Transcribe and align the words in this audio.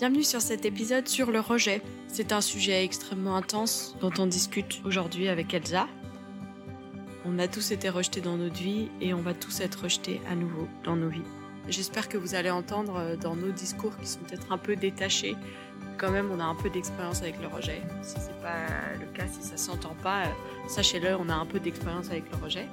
Bienvenue 0.00 0.24
sur 0.24 0.40
cet 0.40 0.64
épisode 0.64 1.06
sur 1.08 1.30
le 1.30 1.40
rejet. 1.40 1.82
C'est 2.08 2.32
un 2.32 2.40
sujet 2.40 2.82
extrêmement 2.82 3.36
intense 3.36 3.94
dont 4.00 4.10
on 4.18 4.26
discute 4.26 4.80
aujourd'hui 4.86 5.28
avec 5.28 5.52
Elsa. 5.52 5.88
On 7.26 7.38
a 7.38 7.46
tous 7.46 7.70
été 7.70 7.90
rejetés 7.90 8.22
dans 8.22 8.38
notre 8.38 8.56
vie 8.56 8.88
et 9.02 9.12
on 9.12 9.20
va 9.20 9.34
tous 9.34 9.60
être 9.60 9.82
rejetés 9.82 10.22
à 10.26 10.34
nouveau 10.34 10.66
dans 10.84 10.96
nos 10.96 11.10
vies. 11.10 11.20
J'espère 11.68 12.08
que 12.08 12.16
vous 12.16 12.34
allez 12.34 12.48
entendre 12.48 12.96
euh, 12.96 13.16
dans 13.16 13.36
nos 13.36 13.52
discours 13.52 13.94
qui 13.98 14.06
sont 14.06 14.20
peut-être 14.20 14.50
un 14.50 14.56
peu 14.56 14.74
détachés, 14.74 15.36
quand 15.98 16.10
même 16.10 16.30
on 16.30 16.40
a 16.40 16.44
un 16.44 16.54
peu 16.54 16.70
d'expérience 16.70 17.20
avec 17.20 17.38
le 17.38 17.48
rejet. 17.48 17.82
Si 18.00 18.14
c'est 18.20 18.40
pas 18.40 18.94
le 18.98 19.04
cas, 19.12 19.26
si 19.26 19.46
ça 19.46 19.58
s'entend 19.58 19.96
pas, 20.02 20.22
euh, 20.22 20.28
sachez-le, 20.66 21.14
on 21.14 21.28
a 21.28 21.34
un 21.34 21.44
peu 21.44 21.60
d'expérience 21.60 22.08
avec 22.10 22.24
le 22.32 22.42
rejet. 22.42 22.68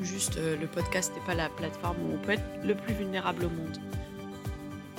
Juste, 0.00 0.36
euh, 0.36 0.56
le 0.56 0.68
podcast 0.68 1.12
n'est 1.16 1.26
pas 1.26 1.34
la 1.34 1.48
plateforme 1.48 1.96
où 2.00 2.14
on 2.14 2.18
peut 2.18 2.34
être 2.34 2.64
le 2.64 2.76
plus 2.76 2.94
vulnérable 2.94 3.44
au 3.44 3.50
monde. 3.50 3.80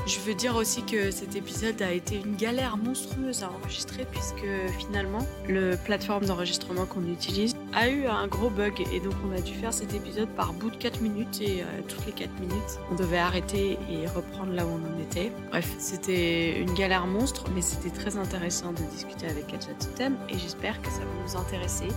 Je 0.10 0.20
veux 0.22 0.34
dire 0.34 0.56
aussi 0.56 0.82
que 0.82 1.12
cet 1.12 1.36
épisode 1.36 1.80
a 1.84 1.92
été 1.92 2.16
une 2.16 2.36
galère 2.36 2.78
monstrueuse 2.78 3.44
à 3.44 3.52
enregistrer 3.52 4.08
puisque 4.10 4.48
finalement 4.80 5.24
le 5.48 5.76
plateforme 5.86 6.26
d'enregistrement 6.26 6.88
qu'on 6.88 7.04
utilise 7.04 7.56
a 7.74 7.90
eu 7.90 8.08
un 8.08 8.26
gros 8.26 8.50
bug 8.50 8.74
et 8.92 9.00
donc 9.02 9.14
on 9.24 9.38
a 9.38 9.40
dû 9.40 9.54
faire 9.54 9.72
cet 9.72 9.94
épisode 9.94 10.28
par 10.30 10.54
bout 10.54 10.72
de 10.72 10.78
4 10.78 11.02
minutes 11.02 11.42
et 11.42 11.62
euh, 11.62 11.66
toutes 11.88 12.08
les 12.08 12.12
4 12.12 12.40
minutes 12.40 12.80
on 12.92 12.96
devait 12.96 13.20
arrêter 13.20 13.78
et 13.88 14.08
reprendre 14.08 14.52
là 14.52 14.66
où 14.66 14.70
on 14.70 14.96
en 14.96 15.00
était. 15.00 15.32
Bref, 15.52 15.76
c'était 15.78 16.60
une 16.60 16.74
galère 16.74 17.06
monstre 17.06 17.44
mais 17.54 17.62
c'était 17.62 17.92
très 17.96 18.18
intéressant 18.18 18.72
de 18.72 18.82
discuter 18.92 19.28
avec 19.28 19.46
ce 19.60 19.86
thème 19.90 20.18
et 20.28 20.40
j'espère 20.40 20.82
que 20.82 20.90
ça 20.90 21.02
va 21.02 21.24
vous 21.24 21.38
intéresser. 21.38 21.88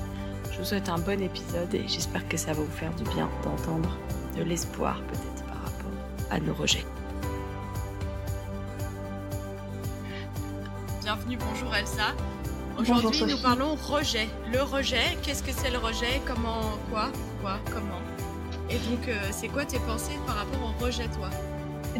Je 0.52 0.58
vous 0.58 0.66
souhaite 0.66 0.90
un 0.90 0.98
bon 0.98 1.18
épisode 1.22 1.74
et 1.74 1.88
j'espère 1.88 2.28
que 2.28 2.36
ça 2.36 2.52
va 2.52 2.62
vous 2.62 2.76
faire 2.76 2.94
du 2.94 3.04
bien 3.04 3.30
d'entendre 3.42 3.96
de 4.36 4.42
l'espoir 4.42 5.00
peut-être 5.00 5.46
par 5.46 5.62
rapport 5.62 5.92
à 6.30 6.40
nos 6.40 6.52
rejets. 6.52 6.84
Bienvenue, 11.02 11.36
bonjour 11.36 11.74
Elsa. 11.74 12.14
Aujourd'hui, 12.78 13.24
nous 13.24 13.42
parlons 13.42 13.74
rejet. 13.74 14.28
Le 14.52 14.62
rejet, 14.62 15.18
qu'est-ce 15.24 15.42
que 15.42 15.50
c'est 15.50 15.72
le 15.72 15.78
rejet? 15.78 16.22
Comment 16.24 16.78
Quoi 16.90 17.10
Quoi 17.40 17.58
Comment? 17.72 18.00
Et 18.70 18.78
donc, 18.88 19.08
euh, 19.08 19.18
c'est 19.32 19.48
quoi 19.48 19.64
tes 19.64 19.80
pensées 19.80 20.16
par 20.26 20.36
rapport 20.36 20.62
au 20.62 20.84
rejet, 20.84 21.08
toi? 21.08 21.28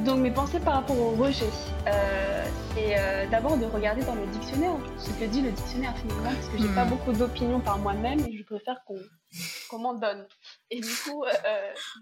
Donc, 0.05 0.21
mes 0.21 0.31
pensées 0.31 0.61
par 0.61 0.75
rapport 0.75 0.97
au 0.97 1.11
rejet, 1.17 1.51
euh, 1.89 2.47
c'est 2.75 2.97
euh, 2.97 3.27
d'abord 3.27 3.57
de 3.57 3.65
regarder 3.65 4.05
dans 4.05 4.15
le 4.15 4.25
dictionnaire 4.27 4.77
ce 4.99 5.11
que 5.11 5.25
dit 5.25 5.41
le 5.41 5.51
dictionnaire 5.51 5.99
finalement, 5.99 6.31
parce 6.31 6.49
que 6.51 6.59
j'ai 6.59 6.73
pas 6.73 6.85
hmm. 6.85 6.91
beaucoup 6.91 7.13
d'opinions 7.13 7.61
par 7.61 7.79
moi-même 7.79 8.21
et 8.21 8.39
je 8.39 8.45
préfère 8.45 8.85
qu'on 8.87 9.79
m'en 9.81 9.95
donne. 9.95 10.29
Et 10.71 10.81
du 10.81 10.95
coup, 11.05 11.25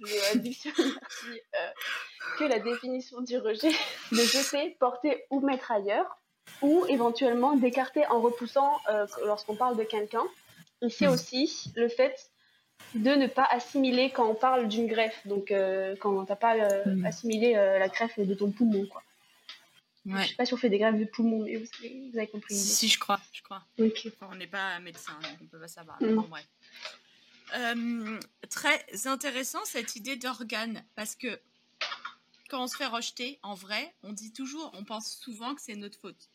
le 0.02 0.38
dictionnaire 0.38 1.00
dit 1.24 1.40
que 2.38 2.44
la 2.44 2.58
définition 2.58 3.22
du 3.22 3.38
rejet, 3.38 3.72
de 4.12 4.18
jeter, 4.18 4.76
porter 4.78 5.24
ou 5.30 5.40
mettre 5.40 5.70
ailleurs, 5.70 6.19
ou 6.62 6.84
éventuellement 6.88 7.56
d'écarter 7.56 8.06
en 8.06 8.20
repoussant 8.20 8.78
euh, 8.90 9.06
lorsqu'on 9.24 9.56
parle 9.56 9.76
de 9.76 9.84
quelqu'un. 9.84 10.24
Et 10.82 10.90
c'est 10.90 11.06
hmm. 11.06 11.12
aussi 11.12 11.72
le 11.76 11.88
fait 11.88 12.30
de 12.94 13.10
ne 13.10 13.26
pas 13.26 13.44
assimiler 13.44 14.10
quand 14.10 14.28
on 14.28 14.34
parle 14.34 14.68
d'une 14.68 14.86
greffe, 14.86 15.26
donc 15.26 15.50
euh, 15.50 15.94
quand 16.00 16.24
t'as 16.24 16.36
pas 16.36 16.56
euh, 16.56 16.84
hmm. 16.86 17.04
assimilé 17.04 17.52
la 17.52 17.88
greffe 17.88 18.18
de 18.18 18.34
ton 18.34 18.50
poumon, 18.50 18.86
quoi. 18.86 19.02
Ouais. 20.06 20.22
Je 20.22 20.28
sais 20.28 20.34
pas 20.34 20.46
si 20.46 20.54
on 20.54 20.56
fait 20.56 20.70
des 20.70 20.78
greffes 20.78 20.98
de 20.98 21.04
poumon, 21.04 21.44
mais 21.44 21.56
vous, 21.56 22.18
avez 22.18 22.26
compris. 22.26 22.54
Si, 22.54 22.88
je 22.88 22.98
crois, 22.98 23.20
je 23.32 23.42
crois. 23.42 23.62
on 23.78 24.34
n'est 24.34 24.46
pas 24.46 24.80
médecin, 24.80 25.12
donc 25.22 25.32
on 25.42 25.46
peut 25.46 25.60
pas 25.60 25.68
savoir. 25.68 25.98
très 28.48 29.06
intéressant 29.06 29.62
cette 29.66 29.96
idée 29.96 30.16
d'organe, 30.16 30.82
parce 30.96 31.14
que 31.14 31.38
quand 32.50 32.62
on 32.62 32.66
se 32.66 32.76
fait 32.76 32.86
rejeter, 32.86 33.38
en 33.42 33.54
vrai, 33.54 33.94
on 34.02 34.12
dit 34.12 34.32
toujours, 34.32 34.70
on 34.74 34.84
pense 34.84 35.16
souvent 35.16 35.54
que 35.54 35.62
c'est 35.62 35.76
notre 35.76 35.98
faute. 35.98 36.28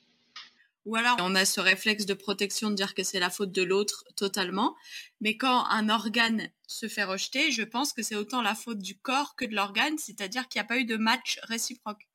Ou 0.85 0.95
alors 0.95 1.17
on 1.19 1.33
a 1.33 1.45
ce 1.45 1.59
réflexe 1.59 2.05
de 2.05 2.13
protection 2.13 2.69
de 2.69 2.75
dire 2.75 2.93
que 2.93 3.03
c'est 3.03 3.19
la 3.19 3.31
faute 3.31 3.51
de 3.51 3.63
l'autre 3.63 4.05
totalement. 4.15 4.75
Mais 5.19 5.35
quand 5.35 5.65
un 5.65 5.89
organe 5.89 6.49
se 6.67 6.87
fait 6.87 7.03
rejeter, 7.03 7.51
je 7.51 7.63
pense 7.63 7.91
que 7.91 8.03
c'est 8.03 8.15
autant 8.15 8.43
la 8.43 8.53
faute 8.53 8.77
du 8.77 8.95
corps 8.95 9.35
que 9.35 9.45
de 9.45 9.55
l'organe, 9.55 9.97
c'est-à-dire 9.97 10.47
qu'il 10.47 10.59
n'y 10.59 10.65
a 10.65 10.67
pas 10.67 10.77
eu 10.77 10.85
de 10.85 10.95
match 10.95 11.39
réciproque. 11.43 12.07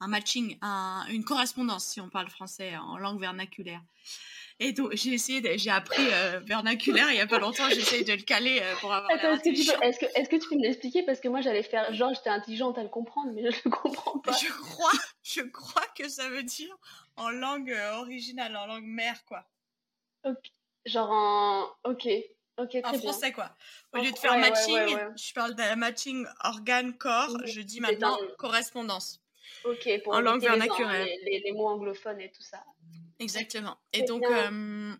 Un 0.00 0.08
matching, 0.08 0.58
une 1.10 1.24
correspondance 1.24 1.84
si 1.84 2.00
on 2.00 2.08
parle 2.08 2.30
français 2.30 2.76
en 2.76 2.96
langue 2.96 3.20
vernaculaire. 3.20 3.82
Et 4.64 4.72
donc, 4.72 4.94
j'ai 4.94 5.14
essayé, 5.14 5.58
j'ai 5.58 5.70
appris 5.70 6.04
euh, 6.12 6.38
vernaculaire 6.44 7.10
il 7.10 7.16
y 7.16 7.20
a 7.20 7.26
pas 7.26 7.40
longtemps, 7.40 7.68
j'essaye 7.68 8.04
de 8.04 8.12
le 8.12 8.22
caler 8.22 8.60
euh, 8.62 8.74
pour 8.80 8.92
avoir. 8.92 9.10
Attends, 9.10 9.32
est-ce 9.32 9.42
que, 9.42 9.56
tu 9.56 9.66
peux, 9.66 9.84
est-ce, 9.84 9.98
que, 9.98 10.06
est-ce 10.14 10.28
que 10.28 10.36
tu 10.36 10.48
peux 10.48 10.54
me 10.54 10.62
l'expliquer? 10.62 11.02
Parce 11.02 11.18
que 11.18 11.26
moi, 11.26 11.40
j'allais 11.40 11.64
faire 11.64 11.92
genre, 11.92 12.14
j'étais 12.14 12.30
intelligente 12.30 12.78
à 12.78 12.84
le 12.84 12.88
comprendre, 12.88 13.32
mais 13.34 13.42
je 13.42 13.46
ne 13.48 13.62
le 13.64 13.70
comprends 13.70 14.20
pas. 14.20 14.30
Je 14.30 14.46
crois, 14.52 14.92
je 15.24 15.40
crois 15.40 15.86
que 15.96 16.08
ça 16.08 16.28
veut 16.28 16.44
dire 16.44 16.72
en 17.16 17.30
langue 17.30 17.72
euh, 17.72 17.96
originale, 17.96 18.56
en 18.56 18.66
langue 18.66 18.84
mère, 18.84 19.24
quoi. 19.24 19.44
Ok. 20.24 20.52
Genre 20.86 21.10
en. 21.10 21.66
Ok. 21.82 22.08
Ok, 22.58 22.76
en 22.84 22.92
français, 22.92 23.32
quoi. 23.32 23.50
Au 23.92 23.98
lieu 23.98 24.12
de 24.12 24.18
faire 24.18 24.38
matching, 24.38 24.96
je 25.16 25.32
parle 25.32 25.56
de 25.56 25.74
matching 25.74 26.24
organe-corps, 26.44 27.46
je 27.46 27.62
dis 27.62 27.80
maintenant 27.80 28.16
correspondance. 28.38 29.20
Ok, 29.64 29.88
pour 30.04 30.14
en 30.14 30.20
langue 30.20 30.42
vernaculaire. 30.42 31.04
Les, 31.24 31.42
les, 31.44 31.52
mots 31.52 31.68
anglophones 31.68 32.20
et 32.20 32.30
tout 32.30 32.42
ça. 32.42 32.62
Exactement. 33.18 33.78
Et 33.92 34.02
donc, 34.02 34.22
euh, 34.24 34.94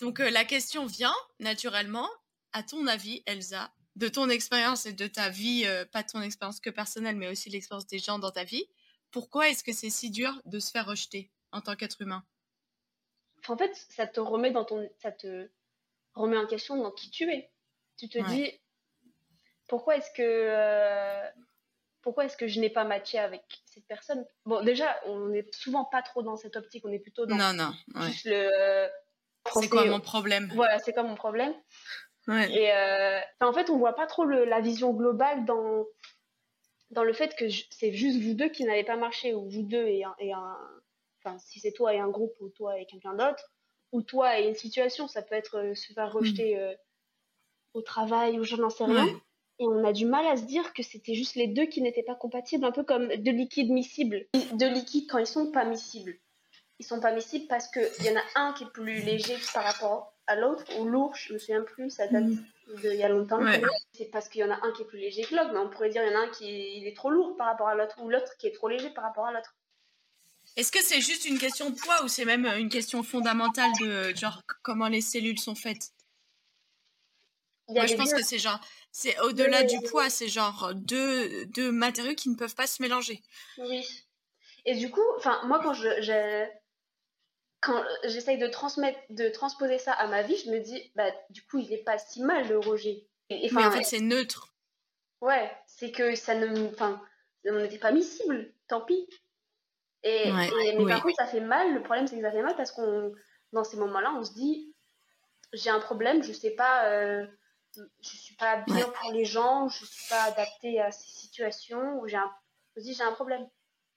donc 0.00 0.20
euh, 0.20 0.30
la 0.30 0.44
question 0.44 0.86
vient 0.86 1.14
naturellement, 1.38 2.08
à 2.52 2.62
ton 2.62 2.86
avis, 2.86 3.22
Elsa, 3.26 3.72
de 3.96 4.08
ton 4.08 4.28
expérience 4.28 4.86
et 4.86 4.92
de 4.92 5.06
ta 5.06 5.28
vie, 5.28 5.64
euh, 5.66 5.84
pas 5.84 6.02
ton 6.02 6.22
expérience 6.22 6.60
que 6.60 6.70
personnelle, 6.70 7.16
mais 7.16 7.28
aussi 7.28 7.50
l'expérience 7.50 7.86
des 7.86 7.98
gens 7.98 8.18
dans 8.18 8.30
ta 8.30 8.44
vie, 8.44 8.66
pourquoi 9.10 9.48
est-ce 9.48 9.64
que 9.64 9.72
c'est 9.72 9.90
si 9.90 10.10
dur 10.10 10.40
de 10.46 10.58
se 10.58 10.70
faire 10.70 10.86
rejeter 10.86 11.30
en 11.50 11.60
tant 11.60 11.76
qu'être 11.76 12.00
humain? 12.00 12.24
En 13.48 13.56
fait, 13.56 13.74
ça 13.90 14.06
te 14.06 14.20
remet 14.20 14.50
dans 14.50 14.64
ton, 14.64 14.88
ça 15.00 15.12
te 15.12 15.50
remet 16.14 16.36
en 16.36 16.46
question 16.46 16.76
dans 16.76 16.92
qui 16.92 17.10
tu 17.10 17.30
es. 17.30 17.50
Tu 17.98 18.08
te 18.08 18.18
dis 18.30 18.50
pourquoi 19.68 19.96
est-ce 19.96 20.10
que 20.12 21.30
pourquoi 22.02 22.24
est-ce 22.24 22.36
que 22.36 22.48
je 22.48 22.60
n'ai 22.60 22.70
pas 22.70 22.84
matché 22.84 23.18
avec 23.18 23.42
cette 23.64 23.86
personne? 23.86 24.26
Bon, 24.44 24.62
déjà, 24.62 25.00
on 25.06 25.28
n'est 25.28 25.46
souvent 25.52 25.84
pas 25.84 26.02
trop 26.02 26.22
dans 26.22 26.36
cette 26.36 26.56
optique, 26.56 26.84
on 26.84 26.92
est 26.92 26.98
plutôt 26.98 27.26
dans 27.26 27.36
non, 27.36 27.52
non, 27.52 27.72
juste 28.02 28.26
le. 28.26 28.88
c'est 29.54 29.68
quoi 29.68 29.86
mon 29.86 30.00
problème? 30.00 30.50
Voilà, 30.54 30.78
c'est 30.80 30.92
quoi 30.92 31.04
mon 31.04 31.14
problème? 31.14 31.54
Et 32.28 32.72
euh, 32.72 33.20
en 33.40 33.52
fait, 33.52 33.70
on 33.70 33.78
voit 33.78 33.94
pas 33.94 34.06
trop 34.06 34.24
la 34.24 34.60
vision 34.60 34.92
globale 34.92 35.44
dans 35.44 35.86
dans 36.90 37.04
le 37.04 37.12
fait 37.14 37.34
que 37.36 37.46
c'est 37.70 37.92
juste 37.92 38.20
vous 38.20 38.34
deux 38.34 38.50
qui 38.50 38.64
n'avez 38.64 38.84
pas 38.84 38.96
marché, 38.96 39.34
ou 39.34 39.48
vous 39.48 39.62
deux 39.62 39.86
et 39.86 40.04
un, 40.04 40.14
et 40.18 40.32
un... 40.32 40.58
enfin, 41.24 41.38
si 41.38 41.58
c'est 41.58 41.72
toi 41.72 41.94
et 41.94 41.98
un 41.98 42.10
groupe, 42.10 42.34
ou 42.40 42.50
toi 42.50 42.78
et 42.78 42.84
quelqu'un 42.84 43.14
d'autre, 43.14 43.50
ou 43.92 44.02
toi 44.02 44.38
et 44.38 44.46
une 44.46 44.54
situation, 44.54 45.08
ça 45.08 45.22
peut 45.22 45.34
être 45.34 45.56
euh, 45.56 45.74
se 45.74 45.92
faire 45.94 46.10
hmm. 46.10 46.18
rejeter 46.18 46.60
euh, 46.60 46.74
au 47.72 47.80
travail, 47.80 48.38
ou 48.38 48.44
je 48.44 48.56
n'en 48.56 48.68
sais 48.68 48.84
rien 48.84 49.08
et 49.62 49.66
on 49.66 49.84
a 49.84 49.92
du 49.92 50.06
mal 50.06 50.26
à 50.26 50.36
se 50.36 50.42
dire 50.42 50.72
que 50.72 50.82
c'était 50.82 51.14
juste 51.14 51.36
les 51.36 51.46
deux 51.46 51.66
qui 51.66 51.82
n'étaient 51.82 52.02
pas 52.02 52.16
compatibles, 52.16 52.64
un 52.64 52.72
peu 52.72 52.82
comme 52.82 53.08
de 53.08 53.30
liquide 53.30 53.70
miscible. 53.70 54.26
De 54.52 54.66
liquide 54.66 55.08
quand 55.08 55.18
ils 55.18 55.26
sont 55.26 55.52
pas 55.52 55.64
miscibles. 55.64 56.18
Ils 56.80 56.84
sont 56.84 56.98
pas 56.98 57.12
miscibles 57.12 57.46
parce 57.46 57.68
qu'il 57.68 58.04
y 58.04 58.10
en 58.10 58.16
a 58.16 58.40
un 58.40 58.52
qui 58.54 58.64
est 58.64 58.72
plus 58.72 59.02
léger 59.02 59.36
par 59.54 59.62
rapport 59.62 60.14
à 60.26 60.34
l'autre, 60.34 60.64
ou 60.78 60.84
lourd, 60.84 61.14
je 61.14 61.32
me 61.32 61.38
souviens 61.38 61.62
plus, 61.62 61.90
ça 61.90 62.08
date 62.08 62.24
d'il 62.26 62.94
y 62.94 63.04
a 63.04 63.08
longtemps. 63.08 63.40
C'est 63.92 64.10
parce 64.10 64.28
qu'il 64.28 64.40
y 64.40 64.44
en 64.44 64.50
a 64.50 64.58
un 64.66 64.72
qui 64.72 64.82
est 64.82 64.86
plus 64.86 64.98
léger 64.98 65.22
que 65.22 65.36
l'autre, 65.36 65.50
mais 65.52 65.60
on 65.60 65.68
pourrait 65.68 65.90
dire 65.90 66.02
qu'il 66.02 66.12
y 66.12 66.16
en 66.16 66.20
a 66.20 66.24
un 66.24 66.28
qui 66.30 66.48
est, 66.48 66.76
il 66.78 66.86
est 66.88 66.96
trop 66.96 67.10
lourd 67.10 67.36
par 67.36 67.46
rapport 67.46 67.68
à 67.68 67.76
l'autre, 67.76 68.02
ou 68.02 68.08
l'autre 68.08 68.36
qui 68.38 68.48
est 68.48 68.52
trop 68.52 68.68
léger 68.68 68.90
par 68.90 69.04
rapport 69.04 69.26
à 69.26 69.32
l'autre. 69.32 69.54
Est-ce 70.56 70.72
que 70.72 70.82
c'est 70.82 71.00
juste 71.00 71.24
une 71.24 71.38
question 71.38 71.70
de 71.70 71.76
poids 71.76 72.02
ou 72.04 72.08
c'est 72.08 72.24
même 72.24 72.46
une 72.46 72.68
question 72.68 73.04
fondamentale 73.04 73.70
de 73.80 74.14
genre 74.16 74.42
comment 74.62 74.88
les 74.88 75.00
cellules 75.00 75.38
sont 75.38 75.54
faites? 75.54 75.92
Moi, 77.72 77.86
je 77.86 77.94
pense 77.94 78.12
que 78.12 78.22
c'est 78.22 78.38
genre 78.38 78.60
c'est 78.92 79.18
au-delà 79.20 79.64
du 79.64 79.80
poids, 79.88 80.10
c'est 80.10 80.28
genre 80.28 80.72
deux, 80.74 81.46
deux 81.46 81.72
matériaux 81.72 82.14
qui 82.14 82.28
ne 82.28 82.36
peuvent 82.36 82.54
pas 82.54 82.66
se 82.66 82.82
mélanger. 82.82 83.22
Oui. 83.58 83.86
Et 84.66 84.76
du 84.76 84.90
coup, 84.90 85.02
enfin, 85.16 85.40
moi, 85.44 85.60
quand 85.62 85.72
je, 85.72 86.46
quand 87.60 87.82
j'essaye 88.04 88.38
de 88.38 88.46
transmettre, 88.48 88.98
de 89.08 89.28
transposer 89.30 89.78
ça 89.78 89.92
à 89.92 90.06
ma 90.06 90.22
vie, 90.22 90.36
je 90.36 90.50
me 90.50 90.58
dis, 90.60 90.92
bah, 90.94 91.10
du 91.30 91.42
coup, 91.46 91.58
il 91.58 91.70
n'est 91.70 91.82
pas 91.82 91.98
si 91.98 92.22
mal 92.22 92.46
le 92.48 92.58
Roger. 92.58 93.08
Et, 93.30 93.50
Mais 93.50 93.64
en 93.64 93.70
fait, 93.70 93.84
c'est 93.84 94.00
neutre. 94.00 94.54
Ouais, 95.20 95.50
c'est 95.66 95.90
que 95.90 96.14
ça 96.14 96.34
ne, 96.34 96.68
enfin, 96.68 97.00
on 97.46 97.60
n'était 97.60 97.78
pas 97.78 97.92
miscible, 97.92 98.52
tant 98.68 98.82
pis. 98.82 99.08
Et, 100.02 100.30
mais 100.32 100.86
par 100.86 101.02
contre, 101.02 101.16
ça 101.16 101.26
fait 101.26 101.40
mal. 101.40 101.72
Le 101.72 101.82
problème, 101.82 102.06
c'est 102.06 102.16
que 102.16 102.22
ça 102.22 102.32
fait 102.32 102.42
mal 102.42 102.56
parce 102.56 102.72
qu'on, 102.72 103.12
dans 103.52 103.64
ces 103.64 103.76
moments-là, 103.78 104.12
on 104.18 104.24
se 104.24 104.32
dit, 104.32 104.74
j'ai 105.52 105.70
un 105.70 105.80
problème, 105.80 106.22
je 106.22 106.32
sais 106.32 106.50
pas. 106.50 106.86
Euh, 106.86 107.26
je 107.76 108.16
suis 108.16 108.34
pas 108.36 108.58
bien 108.62 108.88
pour 108.88 109.12
les 109.12 109.24
gens, 109.24 109.68
je 109.68 109.84
suis 109.84 110.08
pas 110.08 110.24
adaptée 110.24 110.80
à 110.80 110.90
ces 110.90 111.10
situations, 111.10 112.00
où 112.00 112.08
j'ai 112.08 112.16
un, 112.16 112.30
j'ai 112.76 113.02
un 113.02 113.12
problème. 113.12 113.48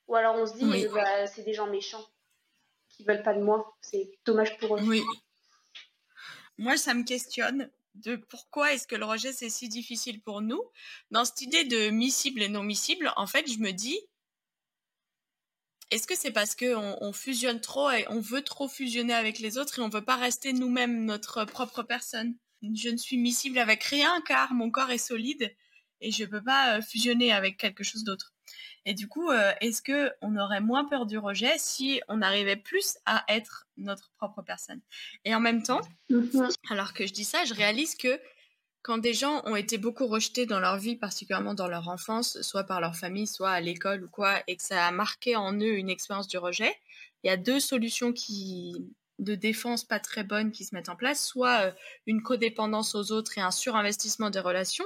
Ou 0.07 0.16
alors 0.16 0.36
on 0.36 0.45
se 0.45 0.54
dit, 0.54 0.88
bah, 0.94 1.27
c'est 1.27 1.44
des 1.44 1.54
gens 1.54 1.68
méchants 1.68 2.06
qui 2.89 3.04
veulent 3.04 3.24
pas 3.24 3.33
de 3.33 3.42
moi, 3.42 3.75
c'est 3.81 4.10
dommage 4.25 4.57
pour 4.57 4.77
eux. 4.77 4.81
Oui. 4.83 5.04
Moi, 6.57 6.77
ça 6.77 6.94
me 6.94 7.04
questionne 7.04 7.69
de 7.95 8.16
pourquoi 8.16 8.74
est-ce 8.74 8.88
que 8.88 8.95
le 8.95 9.06
rejet 9.06 9.33
c'est 9.33 9.50
si 9.50 9.69
difficile 9.69 10.22
pour 10.22 10.42
nous. 10.42 10.62
Dans 11.12 11.25
cette 11.25 11.42
idée 11.42 11.63
de 11.63 11.89
miscible 11.89 12.42
et 12.42 12.50
non 12.50 12.63
miscible, 12.63 13.12
en 13.16 13.27
fait, 13.27 13.50
je 13.51 13.60
me 13.60 13.72
dis, 13.72 14.00
est-ce 15.92 16.07
que 16.07 16.16
c'est 16.16 16.31
parce 16.31 16.56
que 16.56 16.75
on, 16.75 17.13
fusionne 17.13 17.62
trop 17.62 17.89
et 17.92 18.06
on 18.10 18.19
veut 18.19 18.42
trop 18.42 18.68
fusionner 18.68 19.13
avec 19.13 19.39
les 19.39 19.57
autres 19.57 19.80
et 19.80 19.81
on 19.81 19.89
veut 19.89 20.04
pas 20.04 20.16
rester 20.16 20.51
nous-mêmes 20.54 21.06
notre 21.06 21.45
propre 21.45 21.83
personne? 21.83 22.36
Je 22.74 22.90
ne 22.90 22.98
suis 22.98 23.18
miscible 23.18 23.58
avec 23.58 23.84
rien 23.84 24.22
car 24.28 24.54
mon 24.54 24.72
corps 24.72 24.92
est 24.92 24.98
solide 24.98 25.54
et 26.02 26.12
je 26.12 26.26
peux 26.26 26.44
pas 26.44 26.78
euh, 26.78 26.82
fusionner 26.82 27.32
avec 27.32 27.58
quelque 27.58 27.84
chose 27.84 28.04
d'autre. 28.04 28.34
Et 28.86 28.94
du 28.94 29.08
coup, 29.08 29.32
euh, 29.32 29.52
est-ce 29.62 29.82
que 29.82 30.12
on 30.22 30.38
aurait 30.38 30.62
moins 30.62 30.86
peur 30.86 31.06
du 31.06 31.18
rejet 31.18 31.54
si 31.58 32.02
on 32.08 32.22
arrivait 32.22 32.56
plus 32.56 32.98
à 33.06 33.24
être 33.28 33.68
notre 33.78 34.12
propre 34.18 34.44
personne? 34.44 34.82
Et 35.24 35.34
en 35.34 35.40
même 35.40 35.64
temps, 35.64 35.82
mm-hmm. 36.12 36.54
alors 36.70 36.94
que 36.94 37.08
je 37.08 37.14
dis 37.14 37.24
ça, 37.24 37.46
je 37.46 37.54
réalise 37.54 37.96
que 37.96 38.20
quand 38.84 39.00
des 39.00 39.16
gens 39.16 39.42
ont 39.46 39.56
été 39.56 39.80
beaucoup 39.80 40.06
rejetés 40.06 40.46
dans 40.46 40.60
leur 40.60 40.78
vie, 40.78 40.96
particulièrement 40.96 41.56
dans 41.56 41.68
leur 41.68 41.90
enfance, 41.90 42.40
soit 42.44 42.66
par 42.66 42.80
leur 42.80 42.96
famille, 42.96 43.26
soit 43.26 43.50
à 43.50 43.60
l'école 43.60 44.04
ou 44.04 44.08
quoi, 44.08 44.44
et 44.46 44.56
que 44.56 44.62
ça 44.62 44.86
a 44.86 44.92
marqué 44.92 45.36
en 45.36 45.54
eux 45.60 45.74
une 45.74 45.90
expérience 45.90 46.28
du 46.28 46.38
rejet, 46.38 46.72
il 47.24 47.28
y 47.28 47.32
a 47.32 47.38
deux 47.38 47.60
solutions 47.60 48.14
qui 48.14 48.94
de 49.20 49.36
défense 49.36 49.84
pas 49.84 50.00
très 50.00 50.24
bonnes 50.24 50.52
qui 50.52 50.66
se 50.66 50.76
mettent 50.76 50.90
en 50.90 50.96
place, 50.96 51.26
soit 51.26 51.68
euh, 51.68 51.72
une 52.06 52.22
codépendance 52.22 52.96
aux 52.96 53.12
autres 53.12 53.38
et 53.38 53.42
un 53.42 53.52
surinvestissement 53.52 54.30
des 54.30 54.40
relations, 54.40 54.86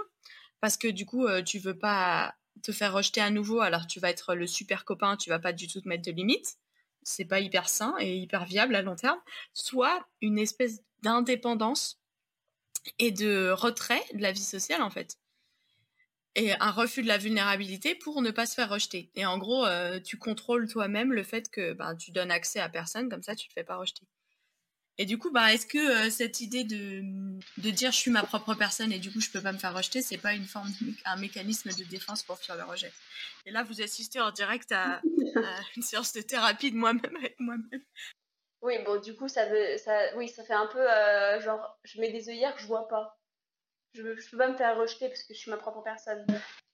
parce 0.62 0.78
que 0.78 0.88
du 0.88 1.06
coup, 1.06 1.26
euh, 1.26 1.42
tu 1.42 1.60
veux 1.60 1.78
pas 1.78 2.36
te 2.64 2.72
faire 2.72 2.94
rejeter 2.94 3.22
à 3.22 3.30
nouveau, 3.30 3.62
alors 3.62 3.88
tu 3.88 4.00
vas 4.00 4.10
être 4.10 4.36
le 4.36 4.48
super 4.48 4.86
copain, 4.86 5.18
tu 5.18 5.30
vas 5.30 5.40
pas 5.40 5.54
du 5.54 5.68
tout 5.68 5.82
te 5.82 5.88
mettre 5.88 6.04
de 6.04 6.12
limites. 6.12 6.58
C'est 7.04 7.26
pas 7.26 7.40
hyper 7.40 7.70
sain 7.70 7.96
et 8.00 8.18
hyper 8.18 8.46
viable 8.46 8.76
à 8.76 8.82
long 8.82 8.96
terme. 8.96 9.20
Soit 9.54 10.06
une 10.22 10.38
espèce 10.38 10.84
d'indépendance 11.02 12.00
et 13.00 13.12
de 13.12 13.52
retrait 13.52 14.04
de 14.14 14.22
la 14.22 14.32
vie 14.32 14.44
sociale 14.44 14.82
en 14.82 14.90
fait. 14.90 15.18
Et 16.36 16.54
un 16.60 16.72
refus 16.72 17.02
de 17.02 17.08
la 17.08 17.18
vulnérabilité 17.18 17.96
pour 17.96 18.22
ne 18.22 18.32
pas 18.32 18.46
se 18.46 18.54
faire 18.54 18.70
rejeter. 18.70 19.10
Et 19.16 19.26
en 19.26 19.38
gros, 19.38 19.66
euh, 19.66 20.00
tu 20.00 20.18
contrôles 20.18 20.70
toi-même 20.70 21.12
le 21.12 21.24
fait 21.24 21.50
que 21.50 21.74
ben, 21.74 21.96
tu 21.96 22.12
donnes 22.12 22.32
accès 22.32 22.60
à 22.60 22.70
personne, 22.70 23.10
comme 23.10 23.24
ça 23.24 23.36
tu 23.36 23.48
te 23.48 23.54
fais 23.54 23.64
pas 23.64 23.78
rejeter. 23.78 24.06
Et 25.02 25.06
du 25.06 25.18
coup, 25.18 25.32
bah, 25.32 25.54
est-ce 25.54 25.66
que 25.66 25.78
euh, 25.78 26.10
cette 26.10 26.42
idée 26.42 26.66
de, 26.66 27.02
de 27.58 27.70
dire 27.70 27.94
je 27.94 27.98
suis 27.98 28.12
ma 28.12 28.22
propre 28.22 28.54
personne 28.54 28.92
et 28.92 29.00
du 29.00 29.10
coup 29.10 29.22
je 29.22 29.32
peux 29.32 29.42
pas 29.42 29.54
me 29.54 29.58
faire 29.58 29.74
rejeter, 29.74 30.02
c'est 30.02 30.18
pas 30.18 30.34
une 30.34 30.44
forme, 30.44 30.70
un 31.06 31.16
mécanisme 31.16 31.70
de 31.70 31.86
défense 31.86 32.22
pour 32.22 32.38
fuir 32.38 32.58
le 32.58 32.66
rejet? 32.66 32.92
Et 33.46 33.52
là, 33.52 33.64
vous 33.64 33.82
assistez 33.82 34.20
en 34.20 34.32
direct 34.32 34.74
à, 34.74 35.02
une 35.78 35.84
séance 35.84 36.12
de 36.12 36.22
thérapie 36.22 36.72
de 36.72 36.76
moi-même 36.76 37.16
avec 37.16 37.40
moi-même. 37.40 37.82
Oui, 38.62 38.76
bon, 38.84 39.00
du 39.00 39.16
coup, 39.16 39.30
ça 39.30 39.46
veut, 39.46 39.78
ça, 39.78 40.18
oui, 40.18 40.28
ça 40.28 40.44
fait 40.44 40.54
un 40.54 40.68
peu 40.68 40.82
euh, 40.82 41.40
genre, 41.40 41.80
je 41.86 42.02
mets 42.02 42.12
des 42.12 42.28
œillères 42.28 42.54
que 42.54 42.62
je 42.62 42.68
vois 42.68 42.90
pas. 42.90 43.18
Je, 43.94 44.20
je 44.20 44.30
peux 44.30 44.38
pas 44.38 44.50
me 44.50 44.58
faire 44.58 44.78
rejeter 44.78 45.08
parce 45.08 45.24
que 45.24 45.34
je 45.34 45.40
suis 45.40 45.50
ma 45.50 45.56
propre 45.56 45.82
personne. 45.82 46.28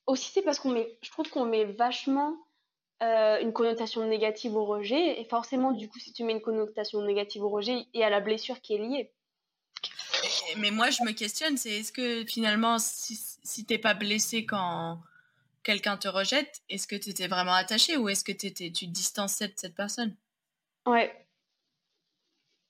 Aussi, 0.07 0.31
c'est 0.31 0.41
parce 0.41 0.57
qu'on 0.57 0.71
met, 0.71 0.97
je 1.03 1.11
trouve 1.11 1.29
qu'on 1.29 1.45
met 1.45 1.65
vachement 1.65 2.35
euh, 3.03 3.39
une 3.41 3.53
connotation 3.53 4.05
négative 4.05 4.55
au 4.55 4.65
rejet. 4.65 5.19
Et 5.19 5.25
forcément, 5.25 5.71
du 5.71 5.89
coup, 5.89 5.99
si 5.99 6.13
tu 6.13 6.23
mets 6.23 6.33
une 6.33 6.41
connotation 6.41 7.01
négative 7.01 7.43
au 7.43 7.49
rejet, 7.49 7.85
il 7.93 7.99
y 7.99 8.03
a 8.03 8.09
la 8.09 8.21
blessure 8.21 8.61
qui 8.61 8.75
est 8.75 8.79
liée. 8.79 9.11
Mais 10.57 10.71
moi, 10.71 10.89
je 10.89 11.03
me 11.03 11.11
questionne, 11.11 11.57
c'est 11.57 11.79
est-ce 11.79 11.91
que 11.91 12.25
finalement, 12.25 12.79
si, 12.79 13.15
si 13.43 13.65
t'es 13.65 13.77
pas 13.77 13.93
blessé 13.93 14.45
quand 14.45 14.99
quelqu'un 15.63 15.97
te 15.97 16.07
rejette, 16.07 16.61
est-ce 16.69 16.87
que 16.87 16.95
tu 16.95 17.09
étais 17.09 17.27
vraiment 17.27 17.53
attaché 17.53 17.97
ou 17.97 18.09
est-ce 18.09 18.23
que 18.23 18.31
étais, 18.31 18.51
tu 18.51 18.71
te 18.71 18.85
distançais 18.85 19.47
de 19.47 19.53
cette 19.55 19.75
personne? 19.75 20.15
Ouais, 20.85 21.25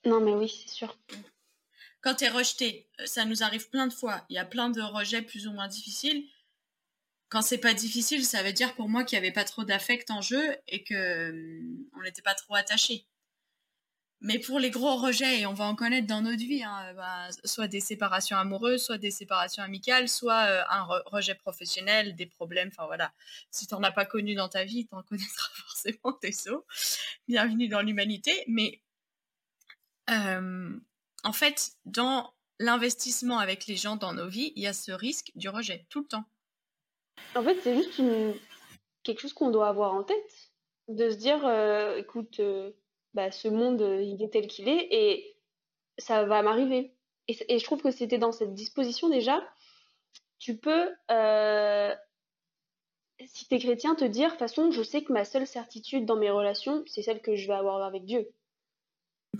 non, 0.06 0.20
mais 0.20 0.32
oui, 0.32 0.48
c'est 0.48 0.72
sûr. 0.72 0.96
Quand 2.00 2.14
tu 2.14 2.24
es 2.24 2.28
rejeté, 2.28 2.86
euh, 3.00 3.06
ça 3.06 3.24
nous 3.24 3.42
arrive 3.42 3.68
plein 3.68 3.88
de 3.88 3.92
fois. 3.92 4.24
Il 4.30 4.36
y 4.36 4.38
a 4.38 4.44
plein 4.44 4.70
de 4.70 4.80
rejets 4.80 5.22
plus 5.22 5.48
ou 5.48 5.52
moins 5.52 5.66
difficiles. 5.66 6.24
Quand 7.28 7.42
c'est 7.42 7.58
pas 7.58 7.74
difficile, 7.74 8.24
ça 8.24 8.42
veut 8.42 8.52
dire 8.52 8.74
pour 8.74 8.88
moi 8.88 9.04
qu'il 9.04 9.18
n'y 9.18 9.24
avait 9.26 9.34
pas 9.34 9.44
trop 9.44 9.64
d'affect 9.64 10.10
en 10.10 10.20
jeu 10.20 10.56
et 10.68 10.84
que 10.84 11.30
hum, 11.30 11.84
on 11.96 12.02
n'était 12.02 12.22
pas 12.22 12.34
trop 12.34 12.54
attaché. 12.54 13.06
Mais 14.22 14.38
pour 14.38 14.58
les 14.58 14.70
gros 14.70 14.96
rejets, 14.96 15.40
et 15.40 15.46
on 15.46 15.52
va 15.52 15.66
en 15.66 15.74
connaître 15.74 16.06
dans 16.06 16.22
notre 16.22 16.38
vie, 16.38 16.62
hein, 16.62 16.94
bah, 16.94 17.28
soit 17.44 17.68
des 17.68 17.80
séparations 17.80 18.36
amoureuses, 18.38 18.82
soit 18.82 18.96
des 18.96 19.10
séparations 19.10 19.62
amicales, 19.62 20.08
soit 20.08 20.46
euh, 20.46 20.62
un 20.70 20.84
rejet 21.06 21.34
professionnel, 21.34 22.16
des 22.16 22.24
problèmes, 22.26 22.68
enfin 22.68 22.86
voilà. 22.86 23.12
Si 23.50 23.66
tu 23.66 23.74
n'en 23.74 23.82
as 23.82 23.92
pas 23.92 24.06
connu 24.06 24.34
dans 24.34 24.48
ta 24.48 24.64
vie, 24.64 24.86
tu 24.86 24.94
en 24.94 25.02
connaîtras 25.02 25.50
forcément 25.54 26.12
tes 26.20 26.32
sauts. 26.32 26.64
Bienvenue 27.28 27.68
dans 27.68 27.82
l'humanité. 27.82 28.32
Mais 28.48 28.80
en 30.08 31.32
fait, 31.32 31.72
dans 31.84 32.32
l'investissement 32.58 33.38
avec 33.38 33.66
les 33.66 33.76
gens 33.76 33.96
dans 33.96 34.14
nos 34.14 34.28
vies, 34.28 34.52
il 34.56 34.62
y 34.62 34.66
a 34.66 34.72
ce 34.72 34.92
risque 34.92 35.32
du 35.34 35.48
rejet 35.48 35.86
tout 35.90 36.00
le 36.00 36.06
temps. 36.06 36.24
En 37.34 37.42
fait, 37.42 37.56
c'est 37.62 37.74
juste 37.74 38.00
quelque 39.02 39.20
chose 39.20 39.32
qu'on 39.32 39.50
doit 39.50 39.68
avoir 39.68 39.94
en 39.94 40.02
tête, 40.02 40.50
de 40.88 41.10
se 41.10 41.16
dire, 41.16 41.46
euh, 41.46 41.96
écoute, 41.96 42.40
euh, 42.40 42.70
bah, 43.14 43.30
ce 43.30 43.48
monde, 43.48 43.82
euh, 43.82 44.02
il 44.02 44.22
est 44.22 44.32
tel 44.32 44.46
qu'il 44.46 44.68
est 44.68 44.88
et 44.90 45.36
ça 45.98 46.24
va 46.24 46.42
m'arriver. 46.42 46.92
Et, 47.28 47.58
je 47.58 47.64
trouve 47.64 47.82
que 47.82 47.90
c'était 47.90 48.18
dans 48.18 48.32
cette 48.32 48.54
disposition 48.54 49.08
déjà, 49.08 49.42
tu 50.38 50.56
peux, 50.56 50.88
si 53.26 53.48
tu 53.48 53.54
es 53.54 53.58
chrétien, 53.58 53.94
te 53.96 54.04
dire, 54.04 54.26
de 54.26 54.30
toute 54.32 54.38
façon, 54.38 54.70
je 54.70 54.82
sais 54.82 55.02
que 55.02 55.12
ma 55.12 55.24
seule 55.24 55.46
certitude 55.46 56.06
dans 56.06 56.16
mes 56.16 56.30
relations, 56.30 56.84
c'est 56.86 57.02
celle 57.02 57.20
que 57.20 57.34
je 57.34 57.48
vais 57.48 57.54
avoir 57.54 57.82
avec 57.82 58.04
Dieu 58.04 58.28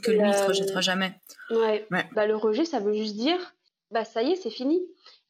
que 0.03 0.11
lui, 0.11 0.29
il 0.29 0.35
se 0.35 0.45
rejettera 0.45 0.81
jamais. 0.81 1.13
Ouais. 1.51 1.87
Bah, 1.91 2.27
le 2.27 2.37
rejet, 2.37 2.65
ça 2.65 2.81
veut 2.81 2.95
juste 2.95 3.17
dire, 3.17 3.56
bah 3.91 4.05
ça 4.05 4.23
y 4.23 4.33
est, 4.33 4.37
c'est 4.37 4.51
fini. 4.51 4.81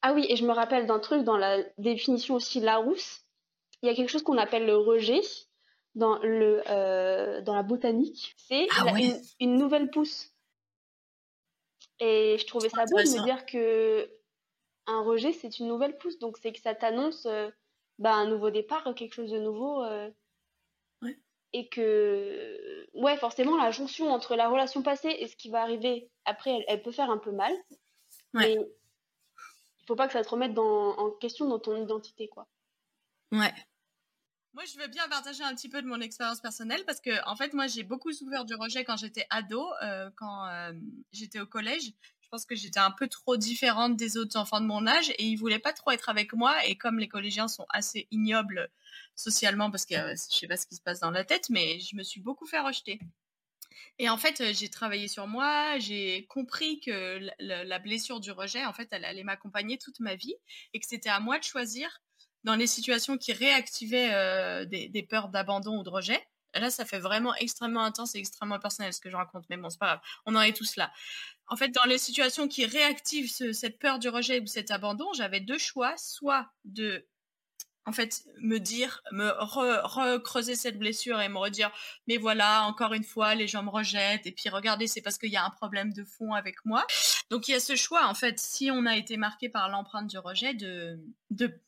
Ah 0.03 0.13
oui, 0.13 0.27
et 0.29 0.37
je 0.37 0.47
me 0.47 0.53
rappelle 0.53 0.87
d'un 0.87 0.99
truc 0.99 1.25
dans 1.25 1.37
la 1.37 1.63
définition 1.79 2.35
aussi 2.35 2.61
Larousse. 2.61 3.23
Il 3.83 3.89
y 3.89 3.93
a 3.93 3.95
quelque 3.95 4.11
chose 4.11 4.23
qu'on 4.23 4.39
appelle 4.39 4.67
le 4.67 4.77
rejet 4.77 5.21
dans, 5.95 6.19
le, 6.19 6.63
euh, 6.69 7.41
dans 7.43 7.55
la 7.55 7.63
botanique. 7.63 8.35
C'est 8.37 8.67
ah 8.77 8.87
une, 9.41 9.57
nouvelle 9.57 9.91
pousse. 9.91 10.33
Et 12.01 12.37
je 12.39 12.47
trouvais 12.47 12.69
ça 12.69 12.85
beau 12.85 12.99
de 12.99 13.19
me 13.19 13.25
dire 13.25 13.47
que 13.47 14.11
un 14.87 15.03
rejet, 15.03 15.33
c'est 15.33 15.59
une 15.59 15.69
nouvelle 15.69 15.97
pousse. 15.99 16.19
Donc 16.19 16.39
c'est 16.39 16.53
que 16.53 16.61
ça 16.61 16.75
t'annonce 16.75 17.27
euh, 17.27 17.51
bah, 17.99 18.15
un 18.15 18.27
nouveau 18.27 18.51
départ, 18.51 18.95
quelque 18.95 19.15
chose 19.15 19.31
de 19.31 19.39
nouveau. 19.39 19.83
Euh, 19.83 20.11
et 21.53 21.69
que 21.69 22.87
ouais 22.93 23.17
forcément 23.17 23.57
la 23.57 23.71
jonction 23.71 24.11
entre 24.11 24.37
la 24.37 24.49
relation 24.49 24.83
passée 24.83 25.15
et 25.19 25.27
ce 25.27 25.37
qui 25.37 25.49
va 25.49 25.63
arriver 25.63 26.11
après 26.25 26.65
elle, 26.67 26.83
peut 26.83 26.93
faire 26.93 27.11
un 27.11 27.19
peu 27.19 27.31
mal 27.31 27.53
ouais. 28.37 28.57
mais 28.57 28.67
il 29.81 29.87
faut 29.87 29.97
pas 29.97 30.07
que 30.07 30.13
ça 30.13 30.25
te 30.25 30.29
remette 30.29 30.55
dans, 30.55 30.97
en 30.97 31.11
question 31.11 31.49
dans 31.49 31.59
ton 31.59 31.83
identité 31.83 32.29
quoi 32.29 32.49
ouais 33.33 33.55
moi 34.55 34.65
je 34.65 34.79
veux 34.79 34.89
bien 34.89 35.07
partager 35.09 35.43
un 35.45 35.55
petit 35.55 35.69
peu 35.69 35.83
de 35.83 35.87
mon 35.87 36.01
expérience 36.01 36.41
personnelle 36.41 36.85
parce 36.87 37.01
que 37.01 37.11
en 37.29 37.37
fait 37.37 37.53
moi 37.53 37.67
j'ai 37.67 37.83
beaucoup 37.83 38.13
souffert 38.13 38.45
du 38.45 38.55
rejet 38.55 38.85
quand 38.85 38.97
j'étais 38.97 39.27
ado 39.31 39.63
euh, 39.83 40.11
quand 40.17 40.47
euh, 40.47 40.73
j'étais 41.13 41.41
au 41.41 41.47
collège 41.47 41.93
je 42.21 42.29
pense 42.31 42.47
que 42.47 42.57
j'étais 42.57 42.81
un 42.81 42.91
peu 42.91 43.07
trop 43.07 43.37
différente 43.37 43.97
des 43.97 44.17
autres 44.17 44.37
enfants 44.37 44.61
de 44.61 44.67
mon 44.67 44.87
âge 44.87 45.11
et 45.11 45.25
ils 45.25 45.37
voulaient 45.37 45.61
pas 45.61 45.73
trop 45.73 45.93
être 45.93 46.09
avec 46.09 46.33
moi 46.33 46.65
et 46.65 46.77
comme 46.77 46.99
les 46.99 47.07
collégiens 47.07 47.49
sont 47.49 47.67
assez 47.69 48.09
ignobles 48.11 48.69
socialement 49.15 49.71
parce 49.71 49.85
que 49.85 49.95
je 49.95 50.01
euh, 50.01 50.15
je 50.31 50.37
sais 50.37 50.49
pas 50.49 50.57
ce 50.57 50.67
qui 50.67 50.75
se 50.75 50.83
passe 50.83 51.01
dans 51.01 51.11
la 51.11 51.25
tête 51.25 51.51
mais 51.51 51.79
je 51.79 51.95
me 51.95 52.03
suis 52.03 52.21
beaucoup 52.21 52.47
fait 52.47 52.61
rejeter. 52.61 52.99
Et 53.99 54.09
en 54.09 54.17
fait, 54.17 54.53
j'ai 54.53 54.69
travaillé 54.69 55.09
sur 55.09 55.27
moi, 55.27 55.79
j'ai 55.79 56.27
compris 56.29 56.81
que 56.81 57.21
la, 57.39 57.79
blessure 57.79 58.21
du 58.21 58.31
rejet, 58.31 58.65
en 58.65 58.73
fait, 58.73 58.89
elle 58.91 59.05
allait 59.05 59.25
m'accompagner 59.25 59.79
toute 59.79 60.01
ma 60.01 60.15
vie 60.15 60.35
et 60.75 60.81
que 60.81 60.87
c'était 60.87 61.09
à 61.09 61.21
moi 61.21 61.39
de 61.39 61.45
choisir 61.45 62.01
dans 62.45 62.55
les 62.55 62.67
situations 62.67 63.19
qui 63.19 63.33
réactivaient 63.33 64.67
des, 64.67 64.89
des, 64.89 65.03
peurs 65.03 65.29
d'abandon 65.29 65.79
ou 65.79 65.83
de 65.83 65.91
rejet. 65.91 66.21
Là, 66.55 66.71
ça 66.71 66.85
fait 66.85 67.01
vraiment 67.01 67.35
extrêmement 67.35 67.85
intense 67.85 68.15
et 68.15 68.19
extrêmement 68.19 68.59
personnel 68.59 68.93
ce 68.93 69.01
que 69.01 69.11
je 69.11 69.17
raconte, 69.17 69.45
mais 69.51 69.57
bon, 69.57 69.69
c'est 69.69 69.79
pas 69.79 69.87
grave, 69.87 70.01
on 70.25 70.35
en 70.37 70.41
est 70.41 70.57
tous 70.57 70.77
là 70.77 70.91
en 71.49 71.57
fait, 71.57 71.69
dans 71.69 71.85
les 71.85 71.99
situations 71.99 72.49
qui 72.49 72.67
réactivent 72.67 73.31
cette 73.31 73.79
peur 73.79 73.99
du 73.99 74.09
rejet 74.09 74.41
ou 74.41 74.47
cet 74.47 74.71
abandon, 74.71 75.13
j'avais 75.15 75.41
deux 75.41 75.59
choix, 75.59 75.95
soit 75.97 76.51
de 76.65 77.07
en 77.87 77.93
fait, 77.93 78.25
me 78.41 78.59
dire, 78.59 79.03
me 79.13 79.31
recreuser 79.39 80.57
cette 80.57 80.79
blessure 80.79 81.21
et 81.21 81.29
me 81.29 81.39
redire, 81.39 81.71
mais 82.09 82.17
voilà, 82.17 82.65
encore 82.65 82.93
une 82.93 83.05
fois, 83.05 83.37
les 83.37 83.47
gens 83.47 83.63
me 83.63 83.71
rejettent, 83.71 84.27
et 84.27 84.33
puis 84.33 84.49
regardez, 84.49 84.89
c'est 84.89 85.01
parce 85.01 85.19
qu'il 85.19 85.31
y 85.31 85.37
a 85.37 85.45
un 85.45 85.51
problème 85.51 85.93
de 85.93 86.05
fond 86.05 86.35
avec 86.35 86.57
moi. 86.65 86.85
Donc 87.31 87.47
il 87.47 87.53
y 87.53 87.55
a 87.55 87.61
ce 87.61 87.77
choix, 87.77 88.07
en 88.09 88.15
fait, 88.15 88.41
si 88.41 88.71
on 88.73 88.87
a 88.87 88.97
été 88.97 89.17
marqué 89.17 89.49
par 89.49 89.69
l'empreinte 89.69 90.09
du 90.09 90.19
rejet, 90.19 90.53
de, 90.53 91.01
de, 91.31 91.61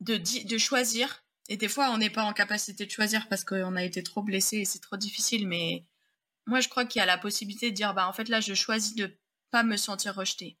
de, 0.00 0.16
de 0.16 0.58
choisir. 0.58 1.22
Et 1.48 1.56
des 1.56 1.68
fois, 1.68 1.90
on 1.90 1.98
n'est 1.98 2.10
pas 2.10 2.24
en 2.24 2.32
capacité 2.32 2.86
de 2.86 2.90
choisir 2.90 3.28
parce 3.28 3.44
qu'on 3.44 3.76
a 3.76 3.84
été 3.84 4.02
trop 4.02 4.22
blessé 4.22 4.58
et 4.58 4.64
c'est 4.64 4.80
trop 4.80 4.96
difficile, 4.96 5.46
mais 5.46 5.84
moi, 6.46 6.60
je 6.60 6.68
crois 6.68 6.86
qu'il 6.86 7.00
y 7.00 7.02
a 7.02 7.06
la 7.06 7.18
possibilité 7.18 7.70
de 7.70 7.76
dire, 7.76 7.92
bah, 7.92 8.08
en 8.08 8.12
fait, 8.12 8.28
là, 8.28 8.40
je 8.40 8.54
choisis 8.54 8.94
de 8.94 9.18
pas 9.50 9.62
me 9.62 9.76
sentir 9.76 10.14
rejetée. 10.14 10.58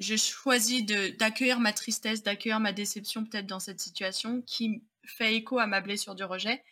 Je 0.00 0.16
choisis 0.16 0.84
d'accueillir 0.84 1.60
ma 1.60 1.72
tristesse, 1.72 2.22
d'accueillir 2.22 2.60
ma 2.60 2.72
déception 2.72 3.24
peut-être 3.24 3.46
dans 3.46 3.60
cette 3.60 3.80
situation 3.80 4.42
qui 4.42 4.82
fait 5.04 5.34
écho 5.34 5.58
à 5.58 5.66
ma 5.66 5.80
blessure 5.80 6.14
du 6.14 6.24
rejet. 6.24 6.62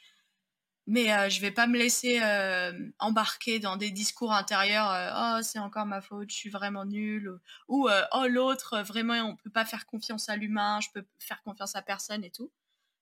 Mais 0.86 1.12
euh, 1.12 1.28
je 1.28 1.40
vais 1.40 1.50
pas 1.50 1.66
me 1.66 1.76
laisser 1.76 2.20
euh, 2.22 2.72
embarquer 3.00 3.58
dans 3.58 3.76
des 3.76 3.90
discours 3.90 4.32
intérieurs 4.32 4.90
euh, 4.92 5.38
oh 5.40 5.42
c'est 5.42 5.58
encore 5.58 5.84
ma 5.84 6.00
faute, 6.00 6.30
je 6.30 6.36
suis 6.36 6.50
vraiment 6.50 6.84
nulle 6.84 7.40
ou, 7.68 7.88
oh 8.12 8.26
l'autre 8.28 8.82
vraiment 8.82 9.14
on 9.14 9.34
peut 9.36 9.50
pas 9.50 9.64
faire 9.64 9.86
confiance 9.86 10.28
à 10.28 10.36
l'humain, 10.36 10.78
je 10.80 10.88
peux 10.94 11.04
faire 11.18 11.42
confiance 11.42 11.74
à 11.74 11.82
personne 11.82 12.22
et 12.24 12.30
tout. 12.30 12.52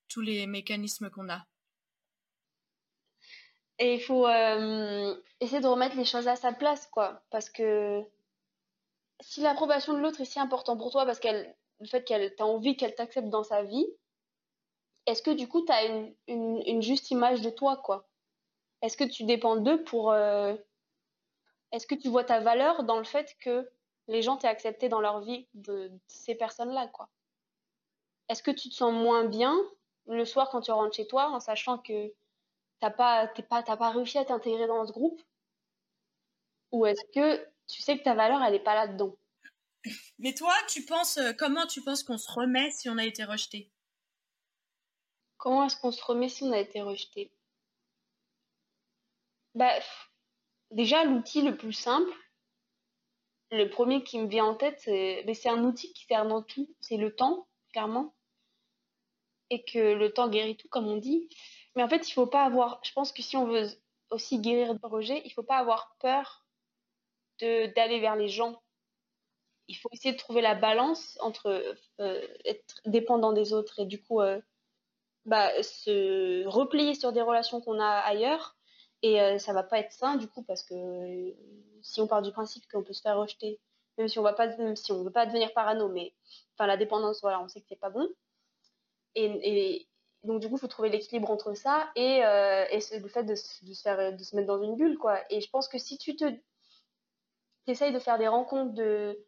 Tous 0.09 0.23
les 0.23 0.47
mécanismes 0.47 1.11
qu'on 1.11 1.29
a. 1.29 1.47
Et 3.79 3.95
il 3.95 4.01
faut 4.01 4.27
euh, 4.27 5.17
essayer 5.41 5.61
de 5.61 5.67
remettre 5.67 5.97
les 5.97 6.05
choses 6.05 6.29
à 6.29 6.37
sa 6.37 6.53
place, 6.53 6.87
quoi. 6.87 7.25
Parce 7.31 7.51
que 7.51 8.03
si 9.27 9.41
l'approbation 9.41 9.95
de 9.95 10.01
l'autre 10.01 10.21
est 10.21 10.27
si 10.27 10.39
important 10.39 10.77
pour 10.77 10.91
toi, 10.91 11.07
parce 11.07 11.19
qu'elle, 11.19 11.57
le 11.81 11.87
fait 11.87 12.05
qu'elle 12.05 12.35
t'a 12.35 12.45
envie 12.45 12.77
qu'elle 12.77 12.95
t'accepte 12.95 13.31
dans 13.31 13.43
sa 13.43 13.63
vie, 13.63 13.87
est-ce 15.07 15.23
que 15.23 15.31
du 15.31 15.49
coup, 15.49 15.65
tu 15.65 15.73
as 15.73 15.87
une, 15.87 16.15
une, 16.29 16.83
juste 16.83 17.11
image 17.11 17.41
de 17.41 17.49
toi, 17.49 17.79
quoi? 17.79 18.07
Est-ce 18.83 18.99
que 18.99 19.05
tu 19.05 19.25
dépends 19.25 19.57
d'eux 19.57 19.83
pour. 19.83 20.13
Euh, 20.13 20.55
est-ce 21.73 21.87
que 21.87 21.95
tu 21.95 22.09
vois 22.09 22.25
ta 22.25 22.41
valeur 22.41 22.85
dans 22.85 22.99
le 22.99 23.05
fait 23.05 23.35
que 23.41 23.69
les 24.09 24.21
gens 24.21 24.37
t'aient 24.37 24.47
accepté 24.47 24.91
dans 24.91 25.01
leur 25.01 25.21
vie 25.21 25.49
de, 25.55 25.91
ces 26.07 26.35
personnes-là, 26.35 26.89
quoi? 26.89 27.09
Est-ce 28.29 28.43
que 28.43 28.51
tu 28.51 28.69
te 28.69 28.75
sens 28.75 28.93
moins 28.93 29.25
bien 29.25 29.57
le 30.07 30.27
soir 30.27 30.51
quand 30.51 30.61
tu 30.61 30.71
rentres 30.71 30.97
chez 30.97 31.07
toi 31.07 31.31
en 31.31 31.41
sachant 31.41 31.79
que 31.79 32.13
t'as 32.81 32.91
pas, 32.91 33.27
pas, 33.49 33.63
pas 33.63 33.91
réussi 33.91 34.19
à 34.19 34.25
t'intégrer 34.27 34.67
dans 34.67 34.87
ce 34.87 34.93
groupe? 34.93 35.23
Ou 36.73 36.85
est-ce 36.87 37.05
que 37.15 37.54
tu 37.69 37.83
sais 37.83 37.99
que 37.99 38.05
ta 38.05 38.15
valeur, 38.15 38.43
elle 38.43 38.53
n'est 38.53 38.59
pas 38.59 38.75
là-dedans 38.75 39.17
Mais 40.19 40.35
toi, 40.35 40.55
tu 40.69 40.85
penses, 40.85 41.19
euh, 41.19 41.33
comment 41.33 41.67
tu 41.67 41.83
penses 41.83 42.03
qu'on 42.03 42.19
se 42.19 42.31
remet 42.31 42.71
si 42.71 42.89
on 42.89 42.99
a 42.99 43.05
été 43.05 43.25
rejeté? 43.25 43.71
Comment 45.37 45.65
est-ce 45.65 45.77
qu'on 45.77 45.93
se 45.93 46.05
remet 46.05 46.29
si 46.29 46.45
on 46.45 46.53
a 46.53 46.59
été 46.59 46.81
rejeté? 46.83 47.31
Bah, 49.55 49.79
Déjà, 50.75 51.05
l'outil 51.05 51.43
le 51.43 51.57
plus 51.57 51.73
simple, 51.73 52.13
le 53.53 53.69
premier 53.69 54.03
qui 54.03 54.19
me 54.19 54.27
vient 54.27 54.47
en 54.47 54.57
tête, 54.57 54.81
c'est 54.81 55.49
un 55.49 55.63
outil 55.63 55.93
qui 55.93 56.05
sert 56.07 56.27
dans 56.27 56.43
tout, 56.43 56.69
c'est 56.81 56.97
le 56.97 57.15
temps, 57.15 57.47
clairement. 57.71 58.13
Et 59.51 59.63
que 59.63 59.79
le 59.79 60.13
temps 60.13 60.29
guérit 60.29 60.57
tout, 60.57 60.69
comme 60.69 60.89
on 60.89 60.97
dit. 60.97 61.29
Mais 61.77 61.85
en 61.85 61.89
fait, 61.89 62.09
il 62.09 62.13
faut 62.13 62.27
pas 62.27 62.45
avoir. 62.45 62.81
Je 62.83 62.91
pense 62.93 63.13
que 63.13 63.23
si 63.23 63.37
on 63.37 63.47
veut 63.47 63.69
aussi 64.11 64.41
guérir 64.41 64.73
le 64.73 64.89
rejet, 64.89 65.23
il 65.25 65.31
faut 65.31 65.45
pas 65.45 65.59
avoir 65.59 65.95
peur 66.01 66.44
d'aller 67.41 68.01
vers 68.01 68.17
les 68.17 68.29
gens. 68.29 68.61
Il 69.69 69.77
faut 69.77 69.89
essayer 69.93 70.13
de 70.13 70.19
trouver 70.19 70.43
la 70.43 70.55
balance 70.55 71.17
entre 71.21 71.77
euh, 72.01 72.27
être 72.45 72.81
dépendant 72.85 73.33
des 73.33 73.53
autres 73.53 73.81
et 73.81 73.87
du 73.87 74.03
coup 74.03 74.21
euh, 74.21 74.41
bah, 75.25 75.51
se 75.63 76.47
replier 76.47 76.95
sur 76.95 77.13
des 77.13 77.23
relations 77.23 77.61
qu'on 77.61 77.81
a 77.81 77.99
ailleurs. 77.99 78.57
Et 79.03 79.21
euh, 79.21 79.39
ça 79.39 79.53
va 79.53 79.63
pas 79.63 79.79
être 79.79 79.93
sain 79.93 80.17
du 80.17 80.29
coup 80.29 80.43
parce 80.43 80.63
que 80.63 80.75
euh, 80.75 81.33
si 81.83 82.01
on 82.01 82.07
part 82.07 82.23
du 82.23 82.33
principe 82.33 82.67
qu'on 82.71 82.83
peut 82.83 82.93
se 82.93 83.03
faire 83.03 83.19
rejeter, 83.19 83.61
même 83.99 84.09
si 84.09 84.19
on 84.19 84.23
va 84.23 84.33
pas, 84.33 84.49
même 84.57 84.77
si 84.77 84.93
on 84.93 85.03
veut 85.03 85.11
pas 85.11 85.27
devenir 85.27 85.53
parano, 85.53 85.89
mais 85.89 86.15
enfin 86.55 86.67
la 86.67 86.77
dépendance, 86.77 87.21
voilà, 87.21 87.41
on 87.43 87.49
sait 87.49 87.61
que 87.61 87.67
c'est 87.69 87.81
pas 87.81 87.91
bon. 87.91 88.09
Et, 89.15 89.87
donc 90.25 90.41
du 90.41 90.49
coup, 90.49 90.57
il 90.57 90.61
faut 90.61 90.69
trouver 90.69 90.89
l'équilibre 90.89 91.31
entre 91.31 91.55
ça 91.55 91.91
et, 91.97 92.21
et 92.21 92.99
le 92.99 93.09
fait 93.09 93.25
de, 93.25 93.35
de, 93.35 93.75
se 93.75 93.83
faire, 93.83 94.17
de 94.17 94.25
se 94.25 94.35
mettre 94.35 94.49
dans 94.49 94.63
une 94.63 94.75
bulle, 94.75 94.97
quoi. 94.97 95.21
Et 95.31 95.43
je 95.43 95.51
pense 95.51 95.69
que 95.69 95.79
si 95.79 95.99
tu 95.99 96.17
te 96.17 96.25
essayes 97.73 97.93
de 97.93 97.99
faire 97.99 98.19
des 98.19 98.29
rencontres, 98.29 98.75
de, 98.75 99.19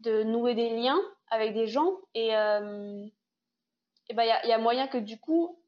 de 0.00 0.22
nouer 0.22 0.54
des 0.54 0.70
liens 0.70 1.00
avec 1.30 1.54
des 1.54 1.66
gens 1.66 1.92
et 2.14 2.28
il 2.28 4.16
ben, 4.16 4.24
y, 4.24 4.30
a, 4.30 4.46
y 4.46 4.52
a 4.52 4.58
moyen 4.58 4.86
que 4.86 4.98
du 4.98 5.18
coup, 5.18 5.58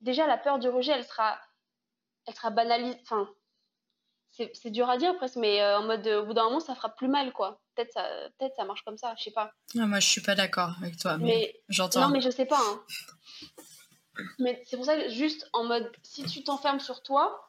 déjà 0.00 0.26
la 0.26 0.38
peur 0.38 0.58
du 0.58 0.68
rejet, 0.68 0.92
elle 0.92 1.04
sera, 1.04 1.38
elle 2.26 2.34
sera 2.34 2.50
banalisée. 2.50 2.98
Enfin, 3.02 3.28
c'est 4.30 4.70
dur 4.70 4.88
à 4.88 4.98
dire 4.98 5.16
presque, 5.16 5.36
mais 5.36 5.60
euh, 5.60 5.78
en 5.78 5.82
mode, 5.84 6.06
au 6.06 6.26
bout 6.26 6.34
d'un 6.34 6.44
moment, 6.44 6.60
ça 6.60 6.74
fera 6.74 6.90
plus 6.90 7.08
mal, 7.08 7.32
quoi. 7.32 7.60
Peut-être 7.74 7.92
ça, 7.92 8.08
peut 8.38 8.48
ça 8.56 8.64
marche 8.64 8.84
comme 8.84 8.98
ça, 8.98 9.14
je 9.18 9.24
sais 9.24 9.30
pas. 9.30 9.52
Ah, 9.78 9.86
moi, 9.86 10.00
je 10.00 10.08
suis 10.08 10.20
pas 10.20 10.34
d'accord 10.34 10.70
avec 10.80 10.96
toi, 10.96 11.18
mais, 11.18 11.60
j'entends. 11.68 12.02
Non, 12.02 12.08
mais 12.08 12.20
je 12.20 12.30
sais 12.30 12.46
pas. 12.46 12.60
Hein. 12.60 12.82
Mais 14.38 14.62
c'est 14.66 14.76
pour 14.76 14.86
ça 14.86 14.96
que 14.96 15.08
juste 15.10 15.48
en 15.52 15.64
mode, 15.64 15.90
si 16.02 16.24
tu 16.24 16.42
t'enfermes 16.42 16.80
sur 16.80 17.02
toi, 17.02 17.47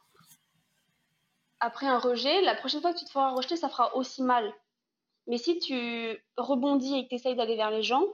après 1.60 1.86
un 1.86 1.98
rejet, 1.98 2.40
la 2.42 2.54
prochaine 2.54 2.80
fois 2.80 2.92
que 2.92 2.98
tu 2.98 3.04
te 3.04 3.10
feras 3.10 3.30
rejeter, 3.30 3.56
ça 3.56 3.68
fera 3.68 3.94
aussi 3.96 4.22
mal. 4.22 4.52
Mais 5.26 5.38
si 5.38 5.58
tu 5.58 6.18
rebondis 6.36 6.96
et 6.96 7.04
que 7.04 7.10
tu 7.10 7.14
essayes 7.16 7.36
d'aller 7.36 7.56
vers 7.56 7.70
les 7.70 7.82
gens, 7.82 8.04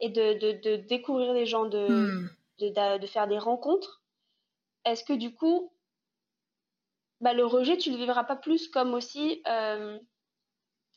et 0.00 0.08
de, 0.08 0.60
de, 0.62 0.76
découvrir 0.76 1.34
des 1.34 1.46
gens, 1.46 1.66
de, 1.66 1.88
hmm. 1.88 2.30
de, 2.60 3.06
faire 3.06 3.26
des 3.26 3.38
rencontres, 3.38 4.02
est-ce 4.84 5.04
que 5.04 5.12
du 5.12 5.34
coup, 5.34 5.72
bah, 7.20 7.34
le 7.34 7.44
rejet, 7.44 7.76
tu 7.76 7.90
ne 7.90 7.94
le 7.96 8.00
vivras 8.00 8.24
pas 8.24 8.36
plus 8.36 8.68
comme 8.68 8.94
aussi, 8.94 9.42
euh, 9.48 9.98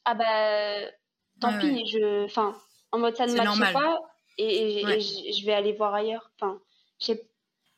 ah 0.06 0.14
bah, 0.14 0.92
tant 1.40 1.60
pis, 1.60 1.86
je, 1.88 2.26
enfin, 2.26 2.56
en 2.92 3.00
mode 3.00 3.16
ça 3.16 3.26
ne 3.26 3.36
marche 3.36 3.74
pas 3.74 4.00
et, 4.38 5.00
je 5.00 5.46
vais 5.46 5.54
aller 5.54 5.74
voir 5.74 5.94
ailleurs. 5.94 6.32
Enfin, 6.36 6.60
je 7.00 7.14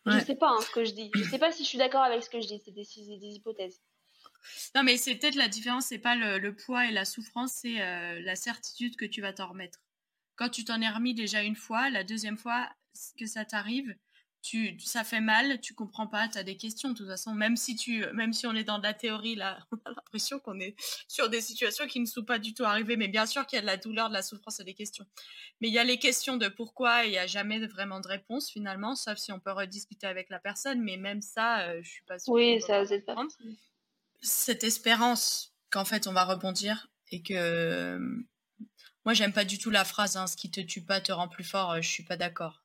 ne 0.06 0.20
sais 0.20 0.36
pas 0.36 0.50
hein, 0.50 0.62
ce 0.62 0.72
que 0.72 0.84
je 0.84 0.92
dis. 0.92 1.12
Je 1.16 1.24
sais 1.24 1.40
pas 1.40 1.52
si 1.52 1.64
je 1.64 1.70
suis 1.70 1.78
d'accord 1.78 2.04
avec 2.04 2.24
ce 2.24 2.30
que 2.30 2.42
je 2.42 2.48
dis. 2.48 2.62
C'est 2.64 2.72
des, 2.72 2.86
des, 3.18 3.36
hypothèses. 3.36 3.82
Non, 4.76 4.84
mais 4.84 4.98
c'est 4.98 5.16
peut-être 5.16 5.36
la 5.36 5.48
différence, 5.48 5.86
c'est 5.86 6.00
pas 6.00 6.16
le, 6.16 6.56
poids 6.56 6.88
et 6.88 6.92
la 6.92 7.06
souffrance, 7.06 7.54
c'est 7.54 7.82
euh, 7.82 8.20
la 8.22 8.36
certitude 8.36 8.98
que 8.98 9.06
tu 9.06 9.22
vas 9.22 9.32
t'en 9.32 9.48
remettre 9.48 9.80
quand 10.36 10.50
tu 10.50 10.64
t'en 10.66 10.82
es 10.82 10.90
remis 10.90 11.14
déjà 11.14 11.44
une 11.44 11.56
fois, 11.56 11.90
la 11.90 12.04
deuxième 12.04 12.38
fois 12.38 12.70
que 13.18 13.26
ça 13.26 13.46
t'arrive, 13.46 13.96
tu, 14.44 14.78
ça 14.80 15.06
fait 15.06 15.22
mal, 15.22 15.62
tu 15.62 15.74
comprends 15.74 16.06
pas, 16.06 16.28
tu 16.28 16.38
as 16.38 16.44
des 16.44 16.58
questions 16.58 16.90
de 16.90 16.98
toute 16.98 17.08
façon, 17.08 17.34
même 17.34 17.56
si, 17.56 17.78
tu, 17.78 18.06
même 18.14 18.34
si 18.34 18.46
on 18.46 18.54
est 18.54 18.66
dans 18.66 18.78
de 18.78 18.84
la 18.84 18.94
théorie, 18.94 19.36
là, 19.36 19.58
on 19.72 19.78
a 19.86 19.90
l'impression 19.90 20.38
qu'on 20.40 20.60
est 20.60 20.76
sur 21.08 21.30
des 21.30 21.40
situations 21.40 21.88
qui 21.88 22.02
ne 22.02 22.06
sont 22.06 22.26
pas 22.26 22.40
du 22.40 22.54
tout 22.54 22.66
arrivées, 22.66 22.98
mais 22.98 23.08
bien 23.08 23.26
sûr 23.26 23.48
qu'il 23.48 23.56
y 23.56 23.60
a 23.60 23.62
de 23.62 23.68
la 23.68 23.78
douleur, 23.78 24.10
de 24.10 24.14
la 24.14 24.22
souffrance 24.22 24.60
et 24.60 24.66
des 24.66 24.74
questions. 24.74 25.06
Mais 25.62 25.70
il 25.70 25.74
y 25.74 25.80
a 25.80 25.86
les 25.86 25.98
questions 25.98 26.36
de 26.36 26.50
pourquoi, 26.50 27.06
il 27.06 27.12
n'y 27.12 27.18
a 27.18 27.26
jamais 27.26 27.66
vraiment 27.66 28.02
de 28.02 28.08
réponse 28.08 28.52
finalement, 28.52 28.96
sauf 28.96 29.18
si 29.18 29.32
on 29.32 29.40
peut 29.40 29.54
rediscuter 29.54 30.08
avec 30.08 30.30
la 30.30 30.40
personne, 30.40 30.84
mais 30.84 30.98
même 30.98 31.22
ça, 31.22 31.62
euh, 31.70 31.80
je 31.82 31.90
suis 31.90 32.04
pas 32.04 32.20
sûre. 32.20 32.34
Oui, 32.34 32.62
ça, 32.62 32.86
c'est 32.86 33.00
pas. 33.02 33.16
Cette 34.22 34.66
espérance 34.66 35.56
qu'en 35.70 35.86
fait 35.86 36.06
on 36.08 36.14
va 36.14 36.26
rebondir 36.26 36.90
et 37.12 37.24
que 37.24 37.98
moi, 39.06 39.14
j'aime 39.14 39.34
pas 39.34 39.44
du 39.44 39.58
tout 39.58 39.70
la 39.70 39.84
phrase 39.84 40.16
hein, 40.16 40.28
ce 40.28 40.38
qui 40.38 40.50
te 40.50 40.62
tue 40.62 40.82
pas 40.82 41.02
te 41.02 41.12
rend 41.12 41.28
plus 41.28 41.44
fort. 41.44 41.72
Euh, 41.72 41.82
je 41.82 41.90
suis 41.90 42.04
pas 42.04 42.16
d'accord. 42.16 42.63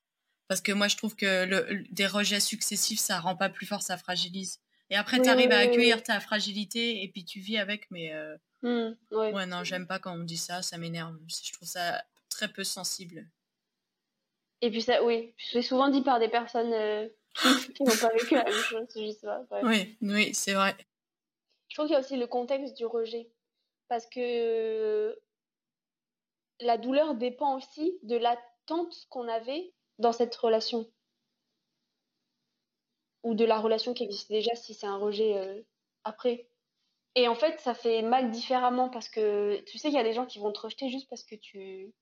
Parce 0.48 0.62
que 0.62 0.72
moi, 0.72 0.88
je 0.88 0.96
trouve 0.96 1.14
que 1.14 1.44
le, 1.44 1.84
des 1.90 2.06
rejets 2.06 2.40
successifs, 2.40 2.98
ça 2.98 3.20
rend 3.20 3.36
pas 3.36 3.50
plus 3.50 3.66
fort, 3.66 3.82
ça 3.82 3.98
fragilise. 3.98 4.60
Et 4.90 4.96
après, 4.96 5.20
tu 5.20 5.28
arrives 5.28 5.52
à 5.52 5.58
accueillir 5.58 6.02
ta 6.02 6.18
fragilité 6.18 7.02
et 7.02 7.08
puis 7.08 7.24
tu 7.24 7.40
vis 7.40 7.58
avec, 7.58 7.90
mais. 7.90 8.12
Euh... 8.12 8.36
Mmh, 8.62 8.96
ouais. 9.12 9.46
non, 9.46 9.62
j'aime 9.62 9.86
pas 9.86 10.00
quand 10.00 10.12
on 10.14 10.16
me 10.16 10.24
dit 10.24 10.38
ça, 10.38 10.62
ça 10.62 10.78
m'énerve. 10.78 11.14
Je 11.28 11.52
trouve 11.52 11.68
ça 11.68 12.02
très 12.28 12.48
peu 12.48 12.64
sensible. 12.64 13.28
Et 14.62 14.70
puis, 14.70 14.82
ça, 14.82 15.04
oui, 15.04 15.34
c'est 15.38 15.62
souvent 15.62 15.88
dit 15.90 16.02
par 16.02 16.18
des 16.18 16.28
personnes 16.28 16.72
euh, 16.72 17.08
qui 17.74 17.84
n'ont 17.84 17.96
pas 17.96 18.08
vécu 18.08 18.34
la 18.34 18.44
même 18.44 18.52
chose, 18.54 18.88
je 18.96 19.46
pas. 19.46 19.60
Oui, 19.62 19.96
oui, 20.00 20.34
c'est 20.34 20.54
vrai. 20.54 20.74
Je 21.68 21.76
trouve 21.76 21.86
qu'il 21.86 21.94
y 21.94 21.96
a 21.96 22.00
aussi 22.00 22.16
le 22.16 22.26
contexte 22.26 22.76
du 22.76 22.86
rejet. 22.86 23.30
Parce 23.88 24.06
que 24.06 25.16
la 26.60 26.78
douleur 26.78 27.14
dépend 27.14 27.56
aussi 27.56 27.98
de 28.02 28.16
l'attente 28.16 29.06
qu'on 29.10 29.28
avait 29.28 29.72
dans 29.98 30.12
cette 30.12 30.34
relation. 30.36 30.86
Ou 33.24 33.34
de 33.34 33.44
la 33.44 33.58
relation 33.58 33.94
qui 33.94 34.04
existe 34.04 34.30
déjà 34.30 34.54
si 34.54 34.74
c'est 34.74 34.86
un 34.86 34.96
rejet 34.96 35.36
euh, 35.36 35.60
après. 36.04 36.48
Et 37.14 37.26
en 37.26 37.34
fait, 37.34 37.58
ça 37.60 37.74
fait 37.74 38.02
mal 38.02 38.30
différemment 38.30 38.88
parce 38.88 39.08
que 39.08 39.60
tu 39.66 39.78
sais 39.78 39.88
qu'il 39.88 39.96
y 39.96 40.00
a 40.00 40.04
des 40.04 40.12
gens 40.12 40.26
qui 40.26 40.38
vont 40.38 40.52
te 40.52 40.60
rejeter 40.60 40.88
juste 40.88 41.08
parce 41.10 41.24
que 41.24 41.34
tu. 41.34 41.92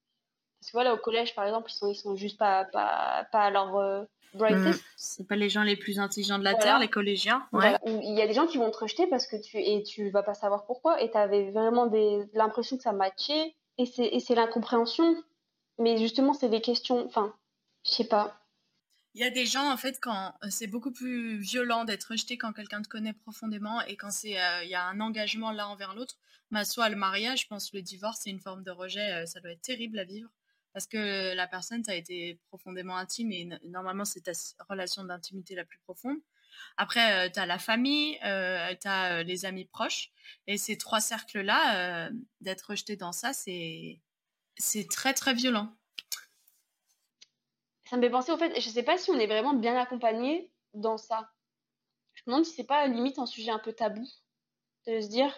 Parce 0.59 0.71
que 0.71 0.77
voilà, 0.77 0.93
au 0.93 0.97
collège, 0.97 1.35
par 1.35 1.45
exemple, 1.45 1.71
ils 1.71 1.75
sont, 1.75 1.87
ils 1.87 1.95
sont 1.95 2.15
juste 2.15 2.37
pas, 2.37 2.65
pas, 2.65 3.27
pas 3.31 3.45
à 3.45 3.49
leur 3.49 3.77
euh, 3.77 4.03
brightest. 4.33 4.81
Mmh. 4.81 4.85
C'est 4.95 5.27
pas 5.27 5.35
les 5.35 5.49
gens 5.49 5.63
les 5.63 5.75
plus 5.75 5.99
intelligents 5.99 6.39
de 6.39 6.43
la 6.43 6.55
Terre, 6.55 6.79
les 6.79 6.87
collégiens. 6.87 7.47
Il 7.85 8.13
y 8.15 8.21
a 8.21 8.27
des 8.27 8.33
gens 8.33 8.47
qui 8.47 8.57
vont 8.57 8.69
te 8.69 8.77
rejeter 8.77 9.07
parce 9.07 9.27
que 9.27 9.37
tu. 9.37 9.57
Et 9.57 9.83
tu 9.83 10.09
vas 10.09 10.23
pas 10.23 10.35
savoir 10.35 10.65
pourquoi. 10.65 11.01
Et 11.01 11.09
tu 11.09 11.17
avais 11.17 11.49
vraiment 11.51 11.89
l'impression 12.33 12.77
que 12.77 12.83
ça 12.83 12.93
matchait 12.93 13.55
et 13.77 13.85
c'est 14.19 14.35
l'incompréhension. 14.35 15.15
Mais 15.79 15.97
justement, 15.97 16.33
c'est 16.33 16.49
des 16.49 16.61
questions. 16.61 17.05
Enfin, 17.05 17.33
je 17.87 17.93
sais 17.93 18.07
pas. 18.07 18.39
Il 19.13 19.21
y 19.21 19.23
a 19.23 19.29
des 19.31 19.47
gens, 19.47 19.71
en 19.71 19.77
fait, 19.77 19.99
quand 19.99 20.35
euh, 20.43 20.47
c'est 20.51 20.67
beaucoup 20.67 20.91
plus 20.91 21.39
violent 21.39 21.85
d'être 21.85 22.11
rejeté 22.11 22.37
quand 22.37 22.53
quelqu'un 22.53 22.81
te 22.83 22.87
connaît 22.87 23.13
profondément 23.13 23.81
et 23.81 23.95
quand 23.97 24.09
euh, 24.09 24.63
il 24.63 24.69
y 24.69 24.75
a 24.75 24.83
un 24.83 24.99
engagement 24.99 25.51
l'un 25.51 25.65
envers 25.65 25.95
l'autre. 25.95 26.15
Bah, 26.51 26.63
soit 26.63 26.89
le 26.89 26.95
mariage, 26.95 27.41
je 27.41 27.47
pense 27.47 27.71
que 27.71 27.77
le 27.77 27.83
divorce, 27.83 28.19
c'est 28.23 28.29
une 28.29 28.39
forme 28.39 28.63
de 28.63 28.71
rejet, 28.71 29.23
euh, 29.23 29.25
ça 29.25 29.39
doit 29.39 29.51
être 29.51 29.61
terrible 29.61 29.99
à 29.99 30.03
vivre 30.03 30.29
parce 30.71 30.85
que 30.85 31.33
la 31.33 31.47
personne, 31.47 31.81
t'a 31.81 31.95
été 31.95 32.39
profondément 32.49 32.95
intime 32.95 33.31
et 33.31 33.49
normalement, 33.65 34.05
c'est 34.05 34.21
ta 34.21 34.33
relation 34.69 35.03
d'intimité 35.03 35.55
la 35.55 35.65
plus 35.65 35.79
profonde. 35.79 36.17
Après, 36.77 37.31
tu 37.31 37.39
as 37.39 37.47
la 37.47 37.57
famille, 37.57 38.19
euh, 38.23 38.75
tu 38.79 38.87
as 38.87 39.23
les 39.23 39.45
amis 39.45 39.65
proches. 39.65 40.11
Et 40.45 40.57
ces 40.57 40.77
trois 40.77 41.01
cercles-là, 41.01 42.11
d'être 42.41 42.61
rejeté 42.69 42.95
dans 42.95 43.11
ça, 43.11 43.33
c'est 43.33 43.99
très, 44.91 45.15
très 45.15 45.33
violent. 45.33 45.75
Ça 47.89 47.95
me 47.95 48.01
fait 48.01 48.09
penser 48.09 48.31
au 48.33 48.37
fait, 48.37 48.59
je 48.59 48.69
sais 48.69 48.83
pas 48.83 48.97
si 48.97 49.11
on 49.11 49.19
est 49.19 49.27
vraiment 49.27 49.53
bien 49.53 49.77
accompagné 49.77 50.51
dans 50.73 50.97
ça. 50.97 51.31
Je 52.15 52.23
me 52.25 52.31
demande 52.31 52.45
si 52.45 52.53
c'est 52.53 52.65
pas 52.65 52.85
limite 52.87 53.17
un 53.17 53.25
sujet 53.25 53.51
un 53.51 53.59
peu 53.59 53.71
tabou 53.71 54.05
de 54.87 54.99
se 54.99 55.07
dire. 55.07 55.33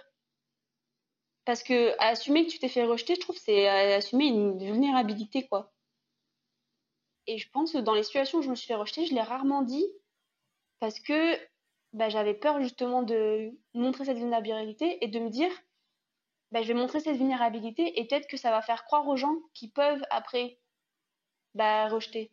Parce 1.46 1.62
que 1.62 1.96
assumer 2.00 2.46
que 2.46 2.52
tu 2.52 2.60
t'es 2.60 2.68
fait 2.68 2.86
rejeter, 2.86 3.16
je 3.16 3.20
trouve, 3.20 3.38
c'est 3.38 3.68
assumer 3.68 4.26
une 4.26 4.58
vulnérabilité, 4.58 5.48
quoi. 5.48 5.72
Et 7.28 7.38
je 7.38 7.48
pense 7.52 7.74
que 7.74 7.78
dans 7.78 7.94
les 7.94 8.04
situations 8.04 8.40
où 8.40 8.42
je 8.42 8.50
me 8.50 8.56
suis 8.56 8.68
fait 8.68 8.76
rejeter, 8.76 9.06
je 9.06 9.14
l'ai 9.14 9.22
rarement 9.22 9.62
dit 9.62 9.86
parce 10.80 11.00
que 11.00 11.38
bah, 11.94 12.10
j'avais 12.10 12.34
peur 12.34 12.60
justement 12.62 13.04
de 13.04 13.52
montrer 13.76 14.06
cette 14.06 14.18
vulnérabilité 14.18 15.04
et 15.04 15.08
de 15.08 15.20
me 15.20 15.30
dire 15.30 15.52
bah, 16.52 16.64
je 16.64 16.68
vais 16.68 16.74
montrer 16.74 17.00
cette 17.00 17.18
vulnérabilité 17.18 18.00
et 18.00 18.08
peut-être 18.08 18.28
que 18.28 18.38
ça 18.38 18.50
va 18.50 18.64
faire 18.64 18.86
croire 18.86 19.08
aux 19.08 19.18
gens 19.18 19.36
qui 19.54 19.70
peuvent 19.70 20.04
après 20.10 20.60
bah, 21.54 21.88
rejeter. 21.90 22.32